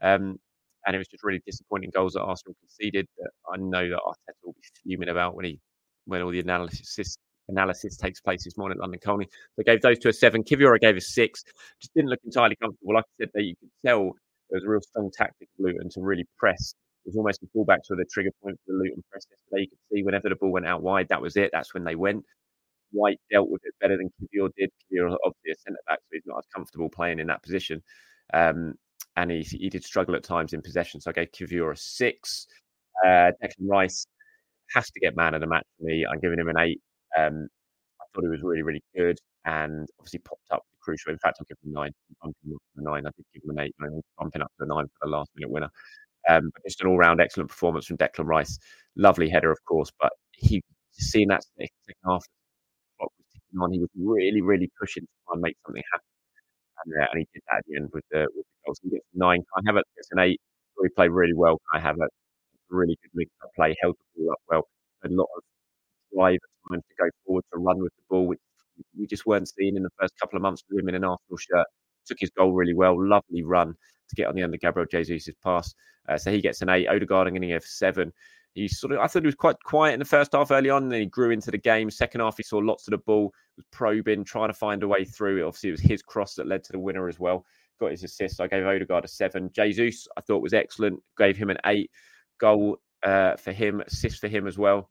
Um, 0.03 0.39
and 0.87 0.95
it 0.95 0.99
was 0.99 1.09
just 1.09 1.25
really 1.25 1.43
disappointing 1.45 1.91
goals 1.93 2.15
that 2.15 2.23
Arsenal 2.23 2.57
conceded 2.61 3.07
that 3.19 3.31
I 3.53 3.57
know 3.57 3.89
that 3.89 3.99
Arteta 4.07 4.35
will 4.45 4.53
be 4.55 4.63
fuming 4.83 5.09
about 5.09 5.35
when 5.35 5.45
he 5.45 5.61
when 6.07 6.23
all 6.23 6.31
the 6.31 6.41
analysis 6.41 7.19
analysis 7.49 7.97
takes 7.97 8.21
place 8.21 8.45
this 8.45 8.57
morning 8.57 8.77
at 8.79 8.83
London 8.83 9.01
Colney. 9.05 9.27
I 9.59 9.63
gave 9.63 9.83
those 9.83 9.99
to 10.01 10.09
a 10.09 10.13
seven. 10.13 10.43
Kiwior 10.45 10.75
I 10.75 10.79
gave 10.79 10.97
a 10.97 11.01
six. 11.01 11.43
Just 11.81 11.93
didn't 11.95 12.11
look 12.11 12.21
entirely 12.25 12.57
comfortable. 12.57 12.95
Like 12.95 13.05
I 13.05 13.23
said, 13.23 13.31
there 13.35 13.43
you 13.43 13.55
could 13.61 13.71
tell 13.85 14.13
there 14.51 14.57
was 14.57 14.65
a 14.65 14.69
real 14.69 14.81
strong 14.81 15.11
tactic 15.13 15.49
of 15.59 15.65
Luton 15.65 15.91
to 15.91 16.01
really 16.01 16.27
press. 16.39 16.75
It 17.05 17.11
was 17.11 17.17
almost 17.17 17.41
the 17.41 17.49
fullbacks 17.55 17.91
were 17.91 17.97
the 17.97 18.07
trigger 18.13 18.31
point 18.43 18.59
for 18.65 18.73
the 18.73 18.79
Luton 18.79 19.03
press 19.11 19.27
yesterday. 19.31 19.63
You 19.63 19.69
could 19.69 19.79
see 19.93 20.03
whenever 20.03 20.29
the 20.29 20.37
ball 20.37 20.53
went 20.53 20.67
out 20.67 20.83
wide, 20.83 21.09
that 21.09 21.21
was 21.21 21.37
it. 21.37 21.51
That's 21.53 21.75
when 21.75 21.85
they 21.85 21.97
went. 21.97 22.25
White 22.92 23.20
dealt 23.31 23.51
with 23.51 23.62
it 23.64 23.74
better 23.81 23.96
than 23.96 24.11
Kiwior 24.20 24.51
did. 24.57 24.70
Kiwior 24.92 25.16
obviously 25.24 25.53
a 25.53 25.57
centre 25.57 25.81
back, 25.87 25.98
so 26.01 26.09
he's 26.12 26.22
not 26.27 26.38
as 26.38 26.46
comfortable 26.55 26.88
playing 26.88 27.18
in 27.18 27.27
that 27.29 27.42
position. 27.42 27.83
Um, 28.33 28.74
and 29.16 29.31
he, 29.31 29.42
he 29.42 29.68
did 29.68 29.85
struggle 29.85 30.14
at 30.14 30.22
times 30.22 30.53
in 30.53 30.62
possession. 30.62 31.01
So 31.01 31.11
I 31.11 31.12
gave 31.12 31.33
Kiwior 31.33 31.72
a 31.72 31.77
six. 31.77 32.46
Uh, 33.05 33.33
Declan 33.42 33.68
Rice 33.68 34.07
has 34.74 34.90
to 34.90 35.01
get 35.01 35.16
man 35.16 35.35
of 35.35 35.40
the 35.40 35.46
match 35.46 35.66
for 35.79 35.85
me. 35.85 36.07
I'm 36.11 36.20
giving 36.20 36.38
him 36.38 36.48
an 36.48 36.59
eight. 36.59 36.81
Um, 37.16 37.48
I 38.01 38.05
thought 38.14 38.22
he 38.22 38.29
was 38.29 38.42
really, 38.42 38.62
really 38.62 38.83
good 38.96 39.18
and 39.44 39.88
obviously 39.98 40.20
popped 40.20 40.51
up 40.53 40.62
crucial. 40.81 41.12
In 41.12 41.18
fact, 41.18 41.38
I'll 41.40 41.46
give 41.48 41.57
him 41.64 41.72
a 41.77 41.81
nine. 41.81 41.92
I'm 42.22 42.33
a 42.77 42.83
nine. 42.83 43.07
I 43.07 43.11
did 43.16 43.24
give 43.35 43.42
him 43.44 43.57
an 43.57 43.64
eight. 43.64 43.74
I'm 43.81 44.01
bumping 44.18 44.42
up 44.42 44.53
to 44.59 44.64
a 44.64 44.66
nine 44.66 44.87
for 44.87 45.07
the 45.07 45.11
last 45.11 45.31
minute 45.35 45.51
winner. 45.51 45.70
Um, 46.29 46.51
but 46.53 46.62
just 46.64 46.81
an 46.83 46.88
all 46.88 46.98
round 46.98 47.20
excellent 47.20 47.48
performance 47.48 47.87
from 47.87 47.96
Declan 47.96 48.27
Rice. 48.27 48.59
Lovely 48.96 49.29
header, 49.29 49.51
of 49.51 49.59
course, 49.64 49.90
but 50.01 50.12
he 50.33 50.62
seeing 50.92 51.29
that 51.29 51.44
second 51.59 51.96
half 52.05 52.24
on. 53.61 53.73
He 53.73 53.81
was 53.81 53.91
really, 53.97 54.43
really 54.43 54.71
pushing 54.81 55.03
to 55.05 55.09
try 55.27 55.35
and 55.35 55.43
make 55.43 55.57
something 55.65 55.83
happen. 55.93 56.07
And, 56.85 56.95
uh, 57.03 57.07
and 57.13 57.19
he 57.21 57.27
did 57.33 57.43
that 57.51 57.59
at 57.59 57.65
the 57.67 57.77
end 57.77 57.89
with 57.93 58.05
the, 58.11 58.27
with 58.35 58.47
the 58.47 58.57
goals. 58.67 58.81
He 58.83 58.91
gets 58.91 59.07
nine. 59.15 59.43
Kai 59.55 59.63
Havertz 59.71 59.91
gets 59.97 60.09
an 60.13 60.21
eight. 60.21 60.41
He 60.81 60.89
played 60.91 61.11
really 61.11 61.35
well. 61.35 61.61
Kai 61.73 61.81
Havertz, 61.81 62.15
really 62.71 62.97
good 63.03 63.11
link 63.15 63.31
up 63.43 63.51
play, 63.57 63.75
held 63.81 63.97
the 63.97 64.23
ball 64.23 64.33
up 64.33 64.39
well. 64.49 64.63
A 65.05 65.09
lot 65.09 65.29
of 65.37 65.43
drive 66.15 66.39
time 66.71 66.81
to 66.81 66.95
go 66.99 67.09
forward 67.27 67.45
to 67.53 67.59
run 67.59 67.79
with 67.83 67.93
the 67.97 68.03
ball, 68.11 68.27
which 68.27 68.39
we 68.99 69.07
just 69.07 69.27
weren't 69.27 69.49
seeing 69.49 69.77
in 69.77 69.83
the 69.83 69.91
first 70.01 70.15
couple 70.21 70.37
of 70.37 70.43
months 70.43 70.63
with 70.71 70.81
him 70.81 70.89
in 70.89 70.95
an 70.95 71.05
Arsenal 71.05 71.37
shirt. 71.37 71.67
Took 72.07 72.19
his 72.21 72.31
goal 72.31 72.53
really 72.53 72.75
well, 72.75 72.97
lovely 72.97 73.43
run 73.43 73.75
to 74.09 74.17
get 74.17 74.27
on 74.29 74.35
the 74.35 74.43
end 74.43 74.55
of 74.55 74.61
Gabriel 74.61 74.87
Jesus' 74.91 75.35
pass. 75.45 75.75
Uh, 76.09 76.17
so 76.17 76.31
he 76.33 76.41
gets 76.41 76.63
an 76.63 76.69
eight. 76.71 76.89
Odegaard, 76.89 77.27
I'm 77.27 77.35
going 77.35 77.43
to 77.43 77.49
give 77.49 77.65
seven. 77.65 78.13
He 78.59 78.68
sort 78.68 78.92
of, 78.92 78.99
I 78.99 79.07
thought 79.07 79.23
he 79.23 79.27
was 79.27 79.35
quite 79.35 79.57
quiet 79.64 79.92
in 79.92 79.99
the 79.99 80.05
first 80.05 80.33
half 80.33 80.51
early 80.51 80.68
on, 80.68 80.85
and 80.85 80.92
then 80.92 81.01
he 81.01 81.07
grew 81.07 81.31
into 81.31 81.51
the 81.51 81.59
game. 81.59 81.90
Second 81.90 82.23
half, 82.23 82.37
he 82.37 82.42
saw 82.42 82.59
lots 82.59 82.88
of 82.88 82.92
the 82.92 82.99
ball, 82.99 83.33
was 83.57 83.64
probing, 83.71 84.25
trying 84.25 84.49
to 84.49 84.55
find 84.55 84.83
a 84.83 84.88
way 84.88 85.05
through. 85.05 85.47
Obviously, 85.47 85.68
it 85.68 85.73
was 85.73 85.81
his 85.81 86.03
cross 86.03 86.35
that 86.35 86.49
led 86.49 86.64
to 86.64 86.73
the 86.73 86.79
winner 86.79 87.09
as 87.09 87.21
well. 87.21 87.44
Got 87.79 87.92
his 87.92 88.05
assist. 88.05 88.40
I 88.40 88.49
gave 88.49 88.66
Odegaard 88.66 89.05
a 89.05 89.09
seven. 89.09 89.51
Jesus, 89.55 90.09
I 90.16 90.21
thought 90.23 90.42
was 90.42 90.55
excellent. 90.55 91.01
Gave 91.16 91.37
him 91.37 91.51
an 91.51 91.59
eight. 91.66 91.90
Goal 92.40 92.79
uh, 93.05 93.37
for 93.37 93.53
him, 93.53 93.81
assist 93.81 94.21
for 94.21 94.29
him 94.29 94.47
as 94.47 94.59
well. 94.59 94.90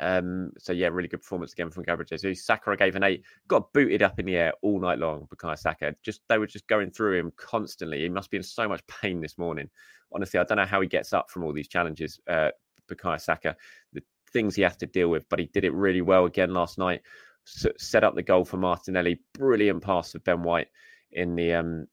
Um, 0.00 0.52
so 0.58 0.72
yeah, 0.72 0.88
really 0.88 1.08
good 1.08 1.20
performance 1.20 1.52
again 1.52 1.70
from 1.70 1.82
Gabriel 1.82 2.06
Jesus. 2.08 2.46
Saka 2.46 2.74
gave 2.74 2.96
an 2.96 3.02
eight, 3.02 3.22
got 3.48 3.70
booted 3.74 4.02
up 4.02 4.18
in 4.18 4.24
the 4.24 4.36
air 4.36 4.52
all 4.62 4.80
night 4.80 4.98
long. 4.98 5.28
Bukayo 5.28 5.58
Saka, 5.58 5.94
just 6.02 6.22
they 6.28 6.38
were 6.38 6.46
just 6.46 6.66
going 6.68 6.90
through 6.90 7.18
him 7.18 7.32
constantly. 7.36 8.00
He 8.00 8.08
must 8.08 8.30
be 8.30 8.38
in 8.38 8.42
so 8.42 8.66
much 8.66 8.80
pain 8.86 9.20
this 9.20 9.36
morning. 9.36 9.68
Honestly, 10.12 10.40
I 10.40 10.44
don't 10.44 10.56
know 10.56 10.64
how 10.64 10.80
he 10.80 10.88
gets 10.88 11.12
up 11.12 11.30
from 11.30 11.44
all 11.44 11.52
these 11.52 11.68
challenges. 11.68 12.18
Uh, 12.26 12.48
Bukayo 12.90 13.20
Saka, 13.20 13.56
the 13.92 14.02
things 14.32 14.54
he 14.54 14.62
has 14.62 14.76
to 14.76 14.86
deal 14.86 15.08
with, 15.08 15.28
but 15.28 15.38
he 15.38 15.46
did 15.46 15.64
it 15.64 15.74
really 15.74 16.02
well 16.02 16.26
again 16.26 16.52
last 16.52 16.78
night. 16.78 17.00
Set 17.44 18.04
up 18.04 18.14
the 18.14 18.22
goal 18.22 18.44
for 18.44 18.58
Martinelli. 18.58 19.20
Brilliant 19.34 19.82
pass 19.82 20.12
for 20.12 20.18
Ben 20.20 20.42
White 20.42 20.68
in 21.12 21.34
the 21.34 21.54
um 21.54 21.86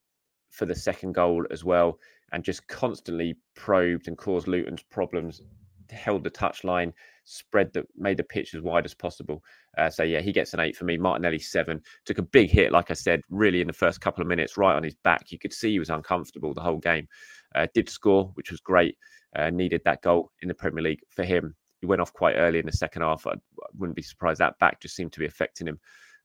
for 0.51 0.65
the 0.65 0.75
second 0.75 1.13
goal 1.13 1.45
as 1.51 1.63
well, 1.63 1.99
and 2.31 2.43
just 2.43 2.67
constantly 2.67 3.35
probed 3.55 4.07
and 4.07 4.17
caused 4.17 4.47
Luton's 4.47 4.83
problems. 4.83 5.41
Held 5.89 6.23
the 6.23 6.29
touchline 6.29 6.91
spread 7.23 7.71
that 7.73 7.85
made 7.95 8.17
the 8.17 8.23
pitch 8.23 8.53
as 8.53 8.61
wide 8.61 8.85
as 8.85 8.93
possible. 8.93 9.41
Uh, 9.77 9.89
so 9.89 10.03
yeah, 10.03 10.19
he 10.19 10.33
gets 10.33 10.53
an 10.53 10.59
eight 10.59 10.75
for 10.75 10.83
me. 10.83 10.97
Martinelli 10.97 11.39
seven 11.39 11.81
took 12.05 12.17
a 12.17 12.23
big 12.23 12.49
hit, 12.49 12.71
like 12.71 12.91
I 12.91 12.93
said, 12.93 13.21
really 13.29 13.61
in 13.61 13.67
the 13.67 13.73
first 13.73 14.01
couple 14.01 14.21
of 14.21 14.27
minutes, 14.27 14.57
right 14.57 14.75
on 14.75 14.83
his 14.83 14.95
back. 15.03 15.31
You 15.31 15.39
could 15.39 15.53
see 15.53 15.71
he 15.71 15.79
was 15.79 15.89
uncomfortable 15.89 16.53
the 16.53 16.61
whole 16.61 16.79
game. 16.79 17.07
Uh, 17.55 17.67
did 17.73 17.89
score, 17.89 18.31
which 18.33 18.51
was 18.51 18.59
great. 18.59 18.97
Uh, 19.37 19.51
needed 19.51 19.81
that 19.85 20.01
goal 20.01 20.31
in 20.41 20.47
the 20.47 20.53
Premier 20.53 20.83
League 20.83 21.01
for 21.09 21.23
him. 21.23 21.55
He 21.79 21.85
went 21.85 22.01
off 22.01 22.11
quite 22.11 22.35
early 22.35 22.57
in 22.57 22.65
the 22.65 22.71
second 22.71 23.03
half. 23.03 23.27
I, 23.27 23.35
wouldn't 23.77 23.95
be 23.95 24.01
surprised 24.01 24.39
that 24.39 24.57
back 24.57 24.81
just 24.81 24.95
seemed 24.95 25.13
to 25.13 25.19
be 25.19 25.27
affecting 25.27 25.67
him 25.67 25.79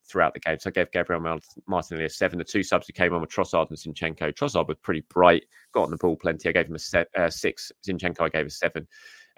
throughout 0.08 0.32
the 0.32 0.40
game. 0.40 0.58
So 0.58 0.70
I 0.70 0.72
gave 0.72 0.90
Gabriel 0.90 1.38
Martinelli 1.66 2.06
a 2.06 2.08
seven. 2.08 2.38
The 2.38 2.44
two 2.44 2.62
subs 2.62 2.86
who 2.86 2.94
came 2.94 3.12
on 3.12 3.20
were 3.20 3.26
Trossard 3.26 3.68
and 3.68 3.78
Zinchenko. 3.78 4.32
Trossard 4.32 4.68
was 4.68 4.78
pretty 4.82 5.04
bright, 5.10 5.44
got 5.72 5.84
on 5.84 5.90
the 5.90 5.96
ball 5.98 6.16
plenty. 6.16 6.48
I 6.48 6.52
gave 6.52 6.66
him 6.66 6.76
a 6.76 7.06
uh, 7.20 7.30
six. 7.30 7.70
Zinchenko, 7.86 8.22
I 8.22 8.28
gave 8.30 8.46
a 8.46 8.50
seven. 8.50 8.86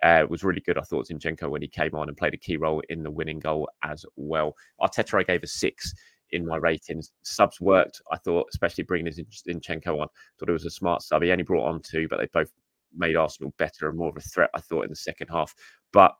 Uh, 0.02 0.26
was 0.28 0.44
really 0.44 0.60
good. 0.60 0.78
I 0.78 0.82
thought 0.82 1.08
Zinchenko 1.08 1.50
when 1.50 1.62
he 1.62 1.68
came 1.68 1.94
on 1.94 2.08
and 2.08 2.16
played 2.16 2.34
a 2.34 2.38
key 2.38 2.56
role 2.56 2.82
in 2.88 3.02
the 3.02 3.10
winning 3.10 3.38
goal 3.38 3.68
as 3.82 4.04
well. 4.16 4.54
Arteta, 4.80 5.20
I 5.20 5.22
gave 5.22 5.42
a 5.42 5.46
six 5.46 5.92
in 6.30 6.46
my 6.46 6.56
ratings. 6.56 7.12
Subs 7.22 7.60
worked, 7.60 8.00
I 8.10 8.18
thought, 8.18 8.48
especially 8.52 8.84
bringing 8.84 9.12
Zinchenko 9.12 10.00
on. 10.00 10.08
Thought 10.38 10.48
it 10.48 10.52
was 10.52 10.66
a 10.66 10.70
smart 10.70 11.02
sub. 11.02 11.22
He 11.22 11.30
only 11.30 11.44
brought 11.44 11.68
on 11.68 11.80
two, 11.80 12.08
but 12.08 12.18
they 12.18 12.28
both 12.32 12.50
made 12.96 13.16
Arsenal 13.16 13.54
better 13.59 13.88
and 13.88 13.98
more 13.98 14.09
of 14.09 14.16
a 14.16 14.20
threat, 14.20 14.50
I 14.54 14.61
thought, 14.61 14.85
in 14.85 14.90
the 14.90 14.96
second 14.96 15.28
half. 15.28 15.54
But 15.92 16.14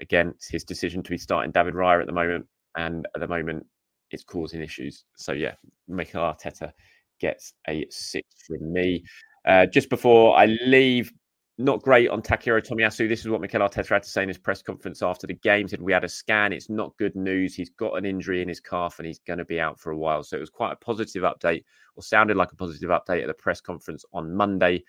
again, 0.00 0.28
it's 0.34 0.48
his 0.48 0.64
decision 0.64 1.02
to 1.02 1.10
be 1.10 1.18
starting 1.18 1.52
David 1.52 1.74
Raya 1.74 2.00
at 2.00 2.06
the 2.06 2.12
moment. 2.12 2.46
And 2.76 3.06
at 3.14 3.20
the 3.20 3.28
moment, 3.28 3.66
it's 4.10 4.24
causing 4.24 4.62
issues. 4.62 5.04
So, 5.16 5.32
yeah, 5.32 5.54
Mikel 5.88 6.22
Arteta 6.22 6.72
gets 7.20 7.54
a 7.68 7.86
six 7.90 8.26
from 8.46 8.72
me. 8.72 9.04
Uh, 9.46 9.66
just 9.66 9.90
before 9.90 10.36
I 10.36 10.46
leave, 10.66 11.12
not 11.56 11.82
great 11.82 12.10
on 12.10 12.20
Takehiro 12.20 12.66
Tomiyasu. 12.66 13.08
This 13.08 13.20
is 13.20 13.28
what 13.28 13.40
Mikel 13.40 13.60
Arteta 13.60 13.88
had 13.88 14.02
to 14.02 14.08
say 14.08 14.22
in 14.22 14.28
his 14.28 14.38
press 14.38 14.60
conference 14.60 15.02
after 15.02 15.26
the 15.26 15.34
game. 15.34 15.68
Said 15.68 15.80
we 15.80 15.92
had 15.92 16.02
a 16.02 16.08
scan. 16.08 16.52
It's 16.52 16.68
not 16.68 16.96
good 16.96 17.14
news. 17.14 17.54
He's 17.54 17.70
got 17.70 17.96
an 17.96 18.04
injury 18.04 18.42
in 18.42 18.48
his 18.48 18.58
calf 18.60 18.98
and 18.98 19.06
he's 19.06 19.20
going 19.20 19.38
to 19.38 19.44
be 19.44 19.60
out 19.60 19.78
for 19.78 19.92
a 19.92 19.96
while. 19.96 20.24
So 20.24 20.36
it 20.36 20.40
was 20.40 20.50
quite 20.50 20.72
a 20.72 20.84
positive 20.84 21.22
update, 21.22 21.62
or 21.94 22.02
sounded 22.02 22.36
like 22.36 22.50
a 22.50 22.56
positive 22.56 22.90
update 22.90 23.22
at 23.22 23.28
the 23.28 23.34
press 23.34 23.60
conference 23.60 24.04
on 24.12 24.34
Monday. 24.34 24.82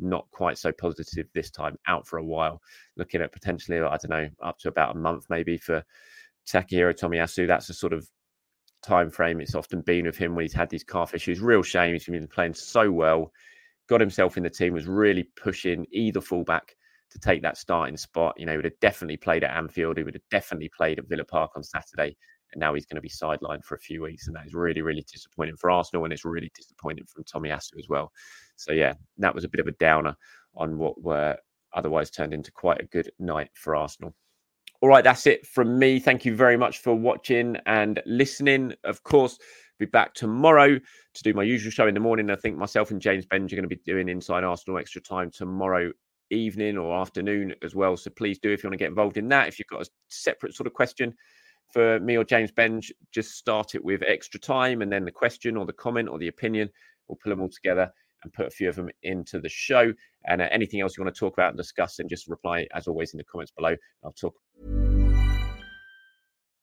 Not 0.00 0.26
quite 0.30 0.58
so 0.58 0.72
positive 0.72 1.26
this 1.34 1.50
time. 1.50 1.76
Out 1.86 2.06
for 2.06 2.18
a 2.18 2.24
while. 2.24 2.60
Looking 2.96 3.22
at 3.22 3.32
potentially, 3.32 3.78
I 3.78 3.96
don't 3.96 4.10
know, 4.10 4.28
up 4.42 4.58
to 4.60 4.68
about 4.68 4.96
a 4.96 4.98
month 4.98 5.26
maybe 5.30 5.56
for 5.56 5.84
Takehiro 6.48 6.98
Tomiyasu. 6.98 7.46
That's 7.46 7.68
a 7.68 7.74
sort 7.74 7.92
of 7.92 8.08
time 8.82 9.10
frame 9.10 9.42
it's 9.42 9.54
often 9.54 9.82
been 9.82 10.06
with 10.06 10.16
him 10.16 10.34
when 10.34 10.42
he's 10.42 10.54
had 10.54 10.70
these 10.70 10.84
calf 10.84 11.14
issues. 11.14 11.40
Real 11.40 11.62
shame. 11.62 11.92
He's 11.92 12.06
been 12.06 12.26
playing 12.26 12.54
so 12.54 12.90
well 12.90 13.30
got 13.90 14.00
himself 14.00 14.36
in 14.36 14.44
the 14.44 14.50
team, 14.50 14.72
was 14.72 14.86
really 14.86 15.24
pushing 15.36 15.84
either 15.90 16.20
fullback 16.20 16.76
to 17.10 17.18
take 17.18 17.42
that 17.42 17.58
starting 17.58 17.96
spot. 17.96 18.34
You 18.38 18.46
know, 18.46 18.52
he 18.52 18.56
would 18.58 18.64
have 18.64 18.80
definitely 18.80 19.16
played 19.16 19.42
at 19.42 19.54
Anfield. 19.54 19.98
He 19.98 20.04
would 20.04 20.14
have 20.14 20.28
definitely 20.30 20.70
played 20.74 21.00
at 21.00 21.08
Villa 21.08 21.24
Park 21.24 21.50
on 21.56 21.64
Saturday. 21.64 22.16
And 22.52 22.60
now 22.60 22.72
he's 22.72 22.86
going 22.86 22.96
to 22.96 23.02
be 23.02 23.08
sidelined 23.08 23.64
for 23.64 23.74
a 23.74 23.80
few 23.80 24.02
weeks. 24.02 24.28
And 24.28 24.36
that 24.36 24.46
is 24.46 24.54
really, 24.54 24.80
really 24.80 25.04
disappointing 25.12 25.56
for 25.56 25.72
Arsenal. 25.72 26.04
And 26.04 26.12
it's 26.12 26.24
really 26.24 26.52
disappointing 26.54 27.04
from 27.06 27.24
Tommy 27.24 27.50
Tomiyasu 27.50 27.78
as 27.78 27.88
well. 27.88 28.12
So, 28.60 28.72
yeah, 28.72 28.94
that 29.18 29.34
was 29.34 29.44
a 29.44 29.48
bit 29.48 29.60
of 29.60 29.66
a 29.66 29.72
downer 29.72 30.16
on 30.54 30.78
what 30.78 31.00
were 31.02 31.36
otherwise 31.72 32.10
turned 32.10 32.34
into 32.34 32.50
quite 32.52 32.80
a 32.80 32.86
good 32.86 33.10
night 33.18 33.50
for 33.54 33.74
Arsenal. 33.74 34.14
All 34.82 34.88
right, 34.88 35.04
that's 35.04 35.26
it 35.26 35.46
from 35.46 35.78
me. 35.78 35.98
Thank 35.98 36.24
you 36.24 36.34
very 36.34 36.56
much 36.56 36.78
for 36.78 36.94
watching 36.94 37.56
and 37.66 38.02
listening. 38.06 38.74
Of 38.84 39.02
course, 39.02 39.38
be 39.78 39.86
back 39.86 40.14
tomorrow 40.14 40.78
to 40.78 41.22
do 41.22 41.34
my 41.34 41.42
usual 41.42 41.70
show 41.70 41.86
in 41.86 41.94
the 41.94 42.00
morning. 42.00 42.30
I 42.30 42.36
think 42.36 42.56
myself 42.56 42.90
and 42.90 43.00
James 43.00 43.26
Benge 43.26 43.52
are 43.52 43.56
going 43.56 43.62
to 43.62 43.68
be 43.68 43.80
doing 43.84 44.08
Inside 44.08 44.44
Arsenal 44.44 44.78
extra 44.78 45.02
time 45.02 45.30
tomorrow 45.30 45.92
evening 46.30 46.78
or 46.78 46.98
afternoon 46.98 47.54
as 47.62 47.74
well. 47.74 47.96
So 47.96 48.10
please 48.10 48.38
do 48.38 48.50
if 48.50 48.62
you 48.62 48.68
want 48.68 48.74
to 48.74 48.82
get 48.82 48.88
involved 48.88 49.16
in 49.16 49.28
that. 49.28 49.48
If 49.48 49.58
you've 49.58 49.68
got 49.68 49.86
a 49.86 49.90
separate 50.08 50.54
sort 50.54 50.66
of 50.66 50.72
question 50.72 51.14
for 51.72 52.00
me 52.00 52.16
or 52.16 52.24
James 52.24 52.52
Benge, 52.52 52.90
just 53.12 53.32
start 53.32 53.74
it 53.74 53.84
with 53.84 54.02
extra 54.06 54.40
time 54.40 54.82
and 54.82 54.90
then 54.90 55.04
the 55.04 55.10
question 55.10 55.56
or 55.56 55.66
the 55.66 55.72
comment 55.72 56.08
or 56.08 56.18
the 56.18 56.28
opinion. 56.28 56.70
We'll 57.08 57.18
pull 57.22 57.30
them 57.30 57.42
all 57.42 57.50
together 57.50 57.92
and 58.22 58.32
put 58.32 58.46
a 58.46 58.50
few 58.50 58.68
of 58.68 58.76
them 58.76 58.88
into 59.02 59.40
the 59.40 59.48
show. 59.48 59.92
And 60.26 60.42
uh, 60.42 60.48
anything 60.50 60.80
else 60.80 60.96
you 60.96 61.04
want 61.04 61.14
to 61.14 61.18
talk 61.18 61.34
about 61.34 61.48
and 61.48 61.56
discuss, 61.56 61.96
then 61.96 62.08
just 62.08 62.28
reply 62.28 62.66
as 62.74 62.86
always 62.86 63.12
in 63.14 63.18
the 63.18 63.24
comments 63.24 63.52
below. 63.52 63.76
I'll 64.04 64.12
talk. 64.12 64.34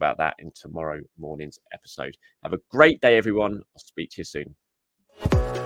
About 0.00 0.18
that 0.18 0.34
in 0.40 0.50
tomorrow 0.54 1.00
morning's 1.18 1.58
episode. 1.72 2.16
Have 2.42 2.52
a 2.52 2.58
great 2.70 3.00
day, 3.00 3.16
everyone. 3.16 3.54
I'll 3.54 3.82
speak 3.84 4.10
to 4.10 4.20
you 4.20 4.24
soon. 4.24 5.61